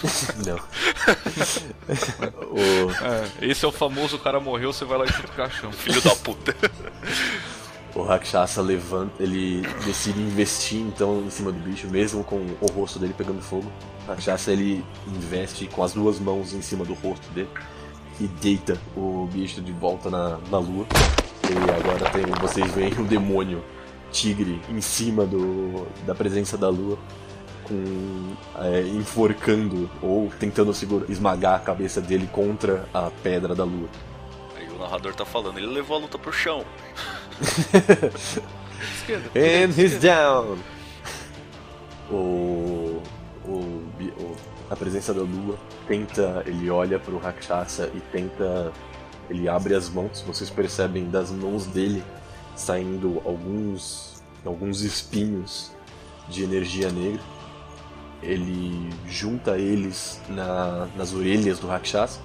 [0.45, 0.57] Não.
[2.49, 2.91] o...
[3.41, 5.71] É, esse é o famoso o cara morreu, você vai lá e chuta o caixão.
[5.73, 6.55] Filho da puta.
[7.93, 12.97] O Rakshasa levanta, ele decide investir então em cima do bicho, mesmo com o rosto
[12.97, 13.71] dele pegando fogo.
[14.05, 17.49] O Rakshasa ele investe com as duas mãos em cima do rosto dele
[18.19, 20.87] e deita o bicho de volta na, na lua.
[21.49, 23.63] E agora tem, vocês veem um demônio
[24.11, 26.97] tigre em cima do, da presença da lua,
[27.63, 33.87] com é, enforcando ou tentando segurar, esmagar a cabeça dele contra a pedra da lua.
[34.57, 36.63] Aí o narrador tá falando, ele levou a luta pro chão.
[38.95, 39.29] Esquerda.
[39.35, 40.57] And he's down!
[42.11, 43.01] O,
[43.45, 44.35] o, o-
[44.69, 48.71] a presença da lua tenta, ele olha pro Rakshasa e tenta,
[49.29, 52.03] ele abre as mãos, vocês percebem das mãos dele
[52.55, 55.71] saindo alguns, alguns espinhos
[56.29, 57.21] de energia negra.
[58.21, 62.19] Ele junta eles na- nas orelhas do Rakshasa,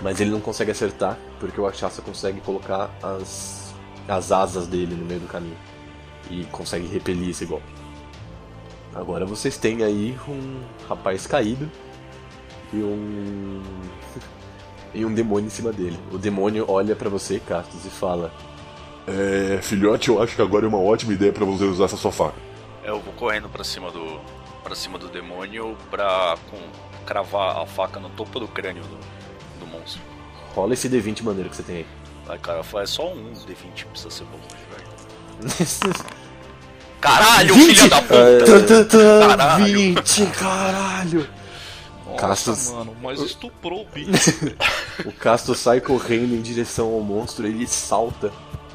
[0.00, 3.72] mas ele não consegue acertar, porque o Rakshasa consegue colocar as,
[4.08, 5.56] as asas dele no meio do caminho
[6.30, 7.66] e consegue repelir esse golpe.
[8.94, 11.70] Agora vocês têm aí um rapaz caído
[12.72, 13.62] e um
[14.94, 15.98] e um demônio em cima dele.
[16.10, 18.32] O demônio olha pra você, Castos, e fala:
[19.06, 22.12] É, filhote, eu acho que agora é uma ótima ideia pra você usar essa sua
[22.12, 22.36] faca.
[22.84, 24.20] Eu vou correndo pra cima do.
[24.62, 26.58] para cima do demônio pra com,
[27.06, 30.00] cravar a faca no topo do crânio do, do monstro.
[30.54, 31.86] "Rola esse D20 maneiro que você tem aí."
[32.28, 34.38] Aí cara, faz só um D20, precisa ser bom,
[34.70, 35.80] velho.
[37.00, 37.74] Caralho, 20!
[37.76, 38.84] filho da puta!
[38.84, 39.64] Tã, Caralho.
[39.94, 41.28] 20, caralho!
[42.54, 44.30] Nossa, mano, mas estuprou o bicho.
[45.06, 48.30] O Casto sai correndo em direção ao monstro, ele salta,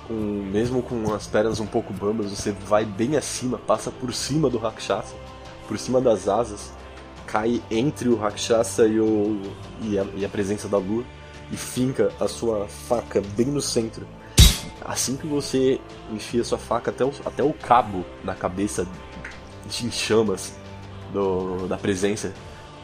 [0.08, 4.50] com, mesmo com as pernas um pouco bambas, você vai bem acima, passa por cima
[4.50, 5.14] do Rakshasa,
[5.68, 6.72] por cima das asas,
[7.28, 9.40] cai entre o Rakshasa e, o,
[9.84, 11.04] e, a, e a presença da lua,
[11.52, 14.08] e finca a sua faca bem no centro.
[14.84, 15.80] Assim que você
[16.12, 18.88] enfia sua faca até o, até o cabo na cabeça
[19.68, 20.54] de chamas
[21.12, 22.34] do, da presença,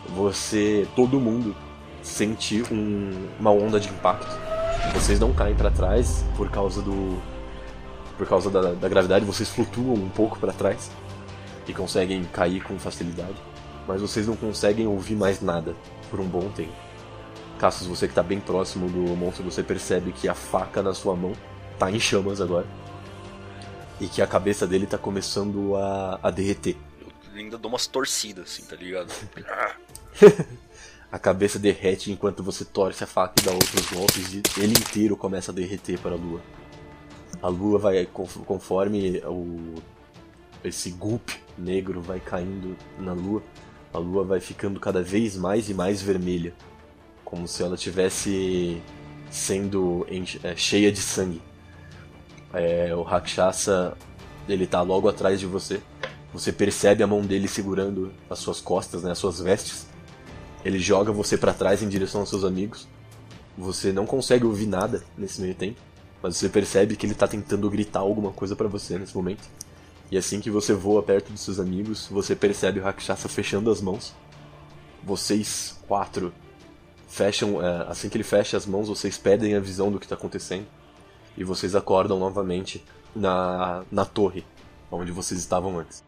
[0.09, 1.55] você, todo mundo,
[2.01, 4.27] sente um- uma onda de impacto.
[4.93, 7.21] Vocês não caem para trás por causa do
[8.17, 10.91] por causa da, da gravidade, vocês flutuam um pouco para trás
[11.67, 13.33] e conseguem cair com facilidade,
[13.87, 15.75] mas vocês não conseguem ouvir mais nada
[16.09, 16.73] por um bom tempo.
[17.57, 21.15] Cassius, você que tá bem próximo do monstro, você percebe que a faca na sua
[21.15, 21.33] mão
[21.79, 22.67] tá em chamas agora.
[23.99, 26.77] E que a cabeça dele tá começando a, a derreter.
[27.33, 29.11] Eu ainda dou umas torcidas, assim, tá ligado?
[31.11, 35.17] A cabeça derrete enquanto você torce a faca e dá outros golpes e ele inteiro
[35.17, 36.39] começa a derreter para a lua.
[37.41, 39.75] A lua vai, conf- conforme o,
[40.63, 43.43] esse gulp negro vai caindo na lua,
[43.93, 46.53] a lua vai ficando cada vez mais e mais vermelha.
[47.25, 48.81] Como se ela tivesse
[49.29, 50.07] sendo
[50.43, 51.41] é, cheia de sangue.
[52.53, 53.97] É, o Rakshasa,
[54.47, 55.81] ele tá logo atrás de você.
[56.33, 59.90] Você percebe a mão dele segurando as suas costas, né, as suas vestes.
[60.63, 62.87] Ele joga você pra trás em direção aos seus amigos.
[63.57, 65.79] Você não consegue ouvir nada nesse meio tempo,
[66.21, 69.43] mas você percebe que ele tá tentando gritar alguma coisa pra você nesse momento.
[70.09, 73.81] E assim que você voa perto dos seus amigos, você percebe o Rakshasa fechando as
[73.81, 74.13] mãos.
[75.03, 76.33] Vocês quatro
[77.07, 80.15] fecham, é, assim que ele fecha as mãos, vocês perdem a visão do que tá
[80.15, 80.65] acontecendo.
[81.37, 82.83] E vocês acordam novamente
[83.15, 84.45] na, na torre,
[84.91, 86.03] onde vocês estavam antes.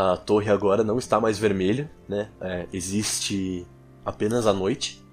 [0.00, 2.30] A torre agora não está mais vermelha, né?
[2.40, 3.66] É, existe
[4.04, 5.04] apenas a noite.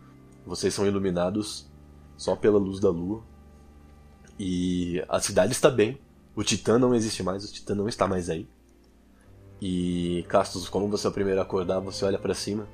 [0.46, 1.68] Vocês são iluminados
[2.16, 3.24] só pela luz da lua.
[4.38, 6.00] E a cidade está bem.
[6.36, 8.48] O Titã não existe mais, o Titã não está mais aí.
[9.60, 12.68] E Castos, como você é o primeiro a acordar, você olha pra cima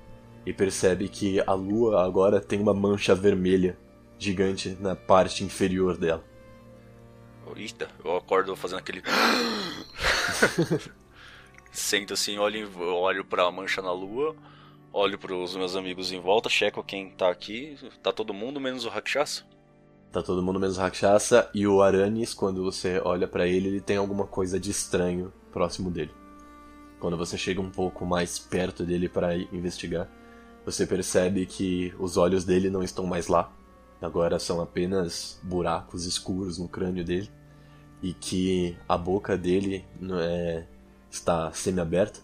[0.45, 3.78] e percebe que a lua agora tem uma mancha vermelha
[4.20, 6.26] gigante na parte inferior dela.
[7.55, 9.01] Eita, eu acordo fazendo aquele.
[11.72, 14.36] Sento assim, olho, olho pra mancha na lua,
[14.91, 17.78] olho pros meus amigos em volta, checo quem tá aqui.
[18.03, 19.43] Tá todo mundo, menos o Rakshasa?
[20.11, 23.95] Tá todo mundo menos Rakshasa e o Aranis, quando você olha pra ele, ele tem
[23.95, 26.11] alguma coisa de estranho próximo dele.
[26.99, 30.09] Quando você chega um pouco mais perto dele para investigar,
[30.65, 33.51] você percebe que os olhos dele não estão mais lá.
[34.01, 37.30] Agora são apenas buracos escuros no crânio dele
[38.03, 39.86] e que a boca dele
[40.19, 40.65] é,
[41.12, 42.22] está semi-aberta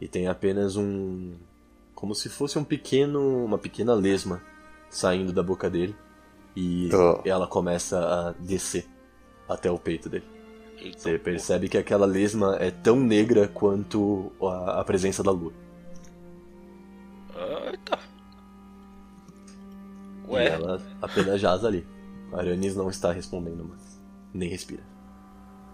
[0.00, 1.34] e tem apenas um
[1.94, 4.42] como se fosse um pequeno uma pequena lesma
[4.88, 5.94] saindo da boca dele
[6.56, 7.20] e Oh.
[7.24, 8.86] ela começa a descer
[9.48, 10.24] até o peito dele.
[10.78, 15.52] Eita, Você percebe que aquela lesma é tão negra quanto a, a presença da lua.
[17.70, 17.98] Eita.
[20.28, 21.86] E Ué, ela apenas jaz ali.
[22.32, 24.00] Aranis não está respondendo mais.
[24.32, 24.82] Nem respira.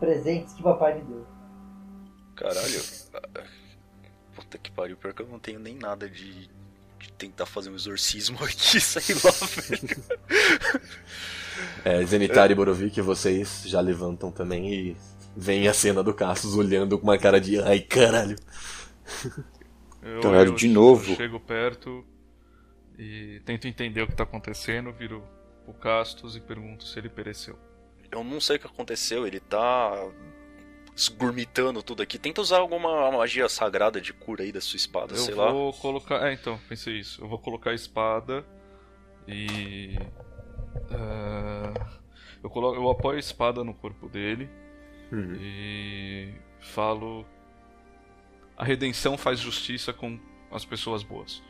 [0.01, 1.27] Presentes que papai me deu.
[2.37, 2.81] Caralho.
[4.35, 6.49] Puta que pariu, pior que eu não tenho nem nada de,
[6.99, 10.05] de tentar fazer um exorcismo aqui, sei lá, velho.
[11.85, 14.97] É, Zenitar e Borovic, vocês já levantam também e
[15.37, 18.37] veem a cena do Cassius olhando com uma cara de ai caralho.
[20.03, 21.13] Eu, Caralho, eu- de novo.
[21.13, 22.05] eu chego perto
[22.99, 25.23] e tento entender o que tá acontecendo, viro
[25.67, 27.59] o Castos e pergunto se ele pereceu.
[28.11, 30.09] Eu não sei o que aconteceu, ele tá
[30.97, 32.19] esgurmitando tudo aqui.
[32.19, 35.53] Tenta usar alguma magia sagrada de cura aí da sua espada, Eu sei lá.
[35.53, 36.27] vou colocar.
[36.27, 37.23] É, então, pensei isso.
[37.23, 38.45] Eu vou colocar a espada
[39.29, 39.97] e.
[40.91, 41.75] ah,
[42.43, 44.49] eu, coloco, eu apoio a espada no corpo dele
[45.13, 45.37] Uhum.
[45.41, 47.25] e falo.
[48.57, 50.19] A redenção faz justiça com
[50.51, 51.43] as pessoas boas.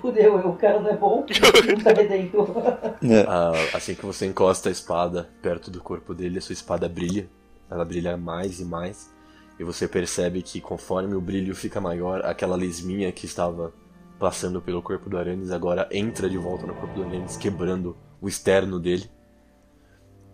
[0.00, 1.24] Fudeu, o cara não é bom,
[1.68, 2.48] não tá redentor.
[3.02, 6.88] É, Ah, assim que você encosta a espada perto do corpo dele, a sua espada
[6.88, 7.28] brilha
[7.70, 9.14] ela brilha mais e mais.
[9.58, 13.72] E você percebe que conforme o brilho fica maior, aquela lesminha que estava
[14.18, 18.28] passando pelo corpo do Aranis agora entra de volta no corpo do Aranis, quebrando o
[18.28, 19.10] externo dele.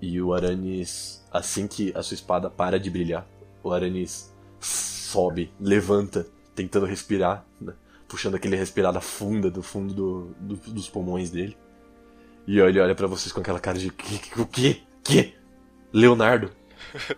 [0.01, 3.27] E o Aranis, assim que a sua espada para de brilhar,
[3.63, 7.75] o Aranis sobe, levanta, tentando respirar, né?
[8.09, 11.57] puxando aquele respirada funda do fundo do, do, dos pulmões dele.
[12.47, 13.89] E ele olha para vocês com aquela cara de
[14.37, 14.83] o que?
[15.05, 15.35] Que?
[15.93, 16.51] Leonardo?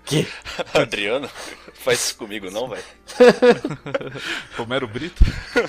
[0.05, 0.27] Que?
[0.75, 1.29] Adriano?
[1.75, 2.83] Faz isso comigo não, velho.
[4.57, 5.23] Romero Brito?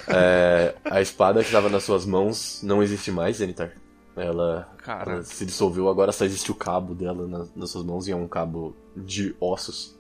[0.08, 3.72] É, a espada que estava nas suas mãos não existe mais, Zenitar.
[4.16, 8.12] Ela, ela se dissolveu, agora só existe o cabo dela na- nas suas mãos e
[8.12, 9.94] é um cabo de ossos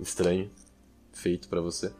[0.00, 0.50] estranho,
[1.12, 1.92] feito pra você.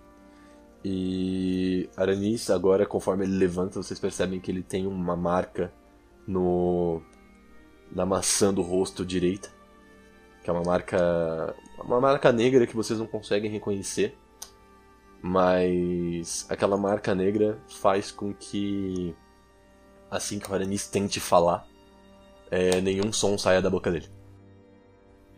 [0.85, 5.73] E Aranis, agora, conforme ele levanta, vocês percebem que ele tem uma marca
[6.27, 7.03] no
[7.91, 9.51] na maçã do rosto direita,
[10.49, 14.17] que é uma marca uma marca negra que vocês não conseguem reconhecer,
[15.21, 19.15] mas aquela marca negra faz com que
[20.11, 21.67] assim que o Aranis tente falar,
[22.51, 24.09] é, nenhum som saia da boca dele.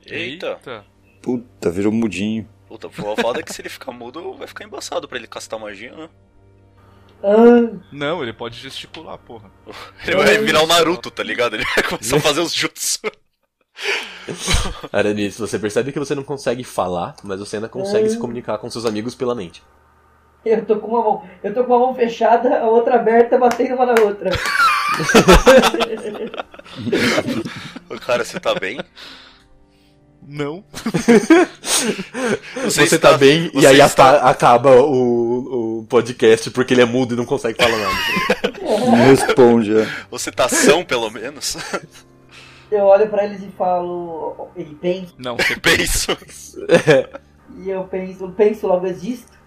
[0.07, 0.61] Eita.
[1.21, 2.49] Puta, virou mudinho.
[2.69, 5.59] Puta, o foda é que se ele ficar mudo, vai ficar embaçado pra ele castar
[5.59, 6.09] magia, né?
[7.21, 9.51] Ah, Não, ele pode gesticular, porra.
[10.07, 11.55] Ele vai virar o Naruto, tá ligado?
[11.57, 13.01] Ele vai começar a fazer os jutsu.
[14.93, 18.11] Aranis, você percebe que você não consegue falar, mas você ainda consegue Ah.
[18.11, 19.63] se comunicar com seus amigos pela mente.
[20.45, 21.25] eu tô com uma mão.
[21.43, 24.31] Eu tô com uma mão fechada, a outra aberta, batendo uma na outra.
[27.89, 28.79] Ô, Cara, você tá bem?
[30.27, 30.63] Não.
[32.65, 36.85] Você, está- tá bem e você aí está- acaba o, o podcast porque ele é
[36.85, 37.95] mudo e não consegue falar nada.
[38.87, 39.89] Não responde, é.
[40.11, 41.57] Você tá são, pelo menos?
[42.71, 44.49] Eu olho pra eles e falo.
[44.55, 45.15] Ele pensa.
[45.19, 46.17] Não, você Penso.
[47.57, 49.39] E eu penso, eu penso logo existo.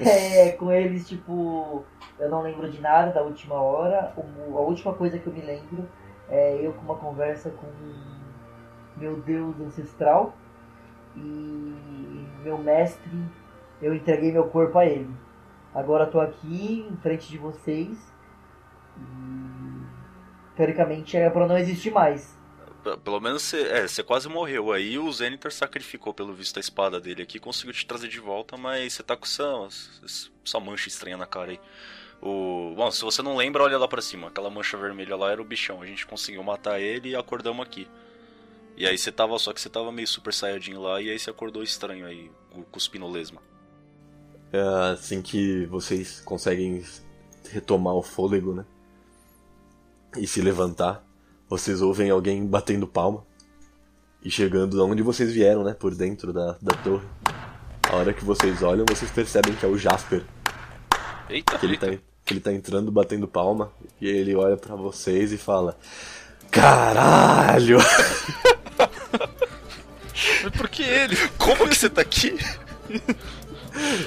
[0.00, 1.84] É, com eles, tipo,
[2.20, 4.12] eu não lembro de nada da última hora.
[4.16, 5.88] A última coisa que eu me lembro
[6.28, 7.66] é eu com uma conversa com
[8.96, 10.34] meu Deus ancestral
[11.16, 13.10] e meu mestre,
[13.82, 15.10] eu entreguei meu corpo a ele.
[15.74, 17.98] Agora eu tô aqui em frente de vocês
[18.96, 19.82] e
[20.56, 22.37] teoricamente é pra não existir mais.
[22.96, 24.72] Pelo menos você, é, você quase morreu.
[24.72, 27.38] Aí o Zenitor sacrificou, pelo visto, a espada dele aqui.
[27.38, 29.68] Conseguiu te trazer de volta, mas você tá com essa,
[30.44, 31.60] essa mancha estranha na cara aí.
[32.20, 32.74] O...
[32.76, 34.28] Bom, se você não lembra, olha lá pra cima.
[34.28, 35.82] Aquela mancha vermelha lá era o bichão.
[35.82, 37.86] A gente conseguiu matar ele e acordamos aqui.
[38.76, 41.30] E aí você tava, só que você tava meio super saiyajin lá, e aí você
[41.30, 43.42] acordou estranho aí, cu- cuspindo lesma.
[44.52, 44.60] É
[44.92, 46.84] assim que vocês conseguem
[47.50, 48.64] retomar o fôlego, né?
[50.16, 51.04] E se levantar,
[51.48, 53.24] vocês ouvem alguém batendo palma
[54.22, 55.74] e chegando de onde vocês vieram, né?
[55.74, 57.06] Por dentro da, da torre.
[57.90, 60.22] A hora que vocês olham, vocês percebem que é o Jasper.
[61.30, 62.02] Eita, Que ele tá, eita.
[62.24, 63.72] que ele tá entrando batendo palma.
[64.00, 65.76] E ele olha pra vocês e fala:
[66.50, 67.78] Caralho!
[70.42, 71.16] Mas por que ele?
[71.38, 72.36] Como que você tá aqui?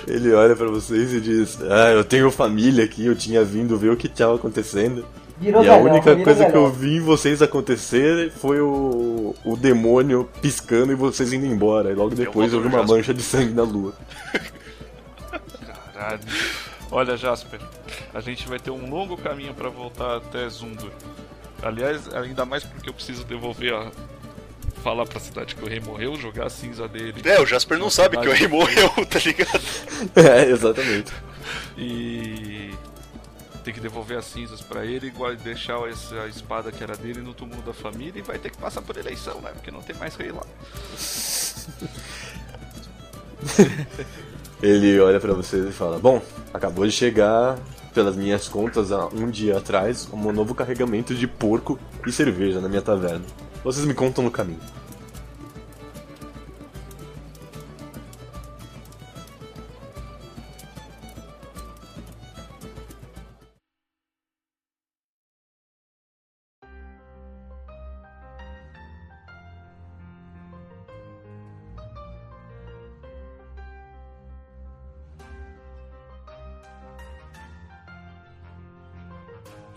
[0.08, 3.92] Ele olha pra vocês e diz: Ah, eu tenho família aqui, eu tinha vindo ver
[3.92, 5.06] o que tava acontecendo.
[5.42, 10.30] Virou E a única coisa que eu vi em vocês acontecer foi o, o demônio
[10.40, 11.90] piscando e vocês indo embora.
[11.92, 12.98] E logo depois eu vi uma Jasper.
[12.98, 13.96] mancha de sangue na lua.
[15.94, 16.22] Caralho.
[16.92, 17.60] Olha, Jasper,
[18.14, 20.92] a gente vai ter um longo caminho pra voltar até Zundur.
[21.64, 23.92] Aliás, ainda mais porque eu preciso devolver a.
[24.84, 27.22] Falar pra cidade que o rei morreu, jogar a cinza dele.
[27.24, 29.62] É, o Jasper não sabe que o rei morreu, tá ligado?
[30.16, 31.12] É, exatamente.
[31.78, 32.72] E.
[33.64, 37.34] Tem que devolver as cinzas pra ele guarda- deixar essa espada que era dele no
[37.34, 39.52] túmulo da família e vai ter que passar por eleição, né?
[39.54, 40.42] Porque não tem mais rei lá.
[44.62, 46.22] Ele olha pra vocês e fala: Bom,
[46.54, 47.58] acabou de chegar,
[47.94, 52.70] pelas minhas contas, há um dia atrás, um novo carregamento de porco e cerveja na
[52.70, 53.26] minha taverna.
[53.64, 54.60] Vocês me contam no caminho.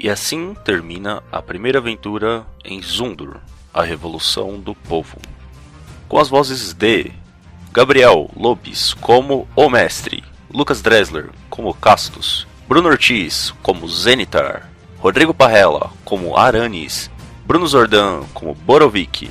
[0.04, 3.38] E assim termina a primeira aventura em Zundur,
[3.72, 5.16] a Revolução do Povo.
[6.06, 7.10] Com as vozes de
[7.72, 10.22] Gabriel Lopes como o Mestre,
[10.52, 17.10] Lucas Dressler como Castus, Bruno Ortiz como Zenitar, Rodrigo Parrella como Aranis,
[17.46, 19.30] Bruno Zordan como Borovic,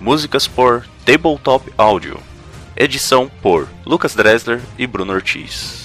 [0.00, 2.18] músicas por Tabletop Audio,
[2.74, 5.83] Edição por Lucas Dresler e Bruno Ortiz.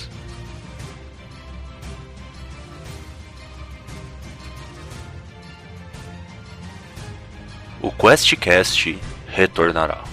[7.81, 8.97] O QuestCast
[9.27, 10.03] retornará.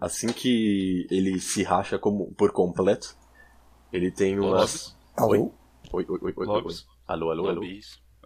[0.00, 3.14] Assim que ele se racha como, por completo,
[3.92, 4.96] ele tem umas.
[5.18, 5.38] Lobby?
[5.38, 5.38] Oi?
[5.38, 5.52] Oi,
[5.92, 6.46] oi, oi, oi, oi, oi.
[6.46, 6.86] Lobbies?
[7.06, 7.62] Alô, alô, alô.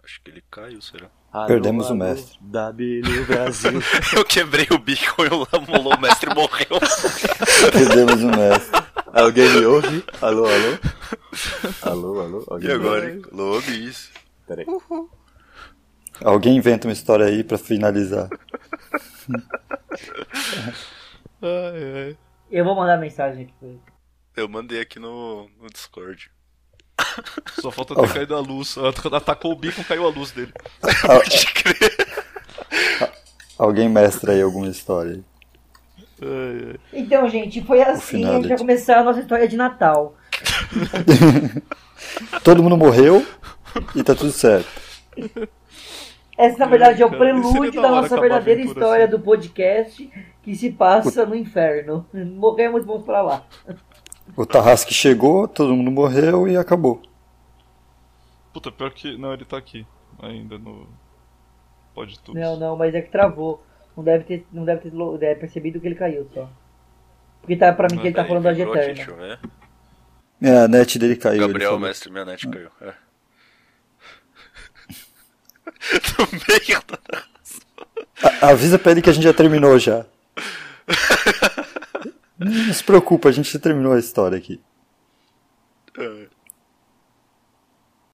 [0.03, 1.09] Acho que ele caiu, será?
[1.31, 2.37] Alô, Perdemos o alô, mestre.
[2.41, 3.71] W Brasil.
[4.15, 6.79] Eu quebrei o bico e o mestre morreu.
[7.73, 8.85] Perdemos o mestre.
[9.11, 10.03] Alguém me ouve?
[10.21, 10.77] Alô, alô?
[11.81, 12.45] Alô, alô?
[12.47, 13.21] Alguém E agora, hein?
[13.31, 14.11] Lobbies.
[14.47, 14.65] Peraí.
[16.23, 18.29] Alguém inventa uma história aí pra finalizar.
[21.45, 22.17] Ai, ai.
[22.51, 23.81] Eu vou mandar mensagem aqui pra ele.
[24.35, 26.31] Eu mandei aqui no, no Discord.
[27.61, 28.75] Só falta ter caído a luz.
[29.01, 30.51] Quando atacou o bico, caiu a luz dele.
[30.81, 32.25] Pode crer.
[33.57, 35.23] Alguém mestra aí alguma história aí.
[36.21, 36.79] Ai, ai.
[36.93, 37.89] Então, gente, foi assim.
[37.89, 38.49] A gente finality.
[38.49, 40.17] vai começar a nossa história de Natal.
[42.43, 43.25] Todo mundo morreu
[43.95, 44.67] e tá tudo certo.
[46.37, 49.11] Essa, na verdade, é o prelúdio da nossa verdadeira história assim.
[49.11, 50.11] do podcast
[50.43, 52.05] que se passa no inferno.
[52.13, 53.45] Morremos, vamos pra lá.
[54.35, 57.01] O Tarrasque chegou, todo mundo morreu e acabou.
[58.53, 59.17] Puta, pior que.
[59.17, 59.85] Não, ele tá aqui.
[60.21, 60.87] Ainda no.
[61.93, 62.37] Pode tudo.
[62.37, 63.63] Não, não, mas é que travou.
[63.95, 66.49] Não deve ter, não deve ter é, percebido que ele caiu só.
[67.39, 68.93] Porque tá pra mim que ele tá falando da aqui, Eterna.
[68.93, 69.39] deixa eu ver.
[70.41, 71.47] É, a net dele caiu.
[71.47, 72.69] Gabriel, mestre, minha net caiu.
[72.81, 73.04] É.
[76.19, 77.23] no meio da...
[78.41, 80.05] A- avisa pra ele que a gente já terminou já.
[82.37, 84.59] Não se preocupa, a gente já terminou a história aqui.
[85.97, 86.27] É.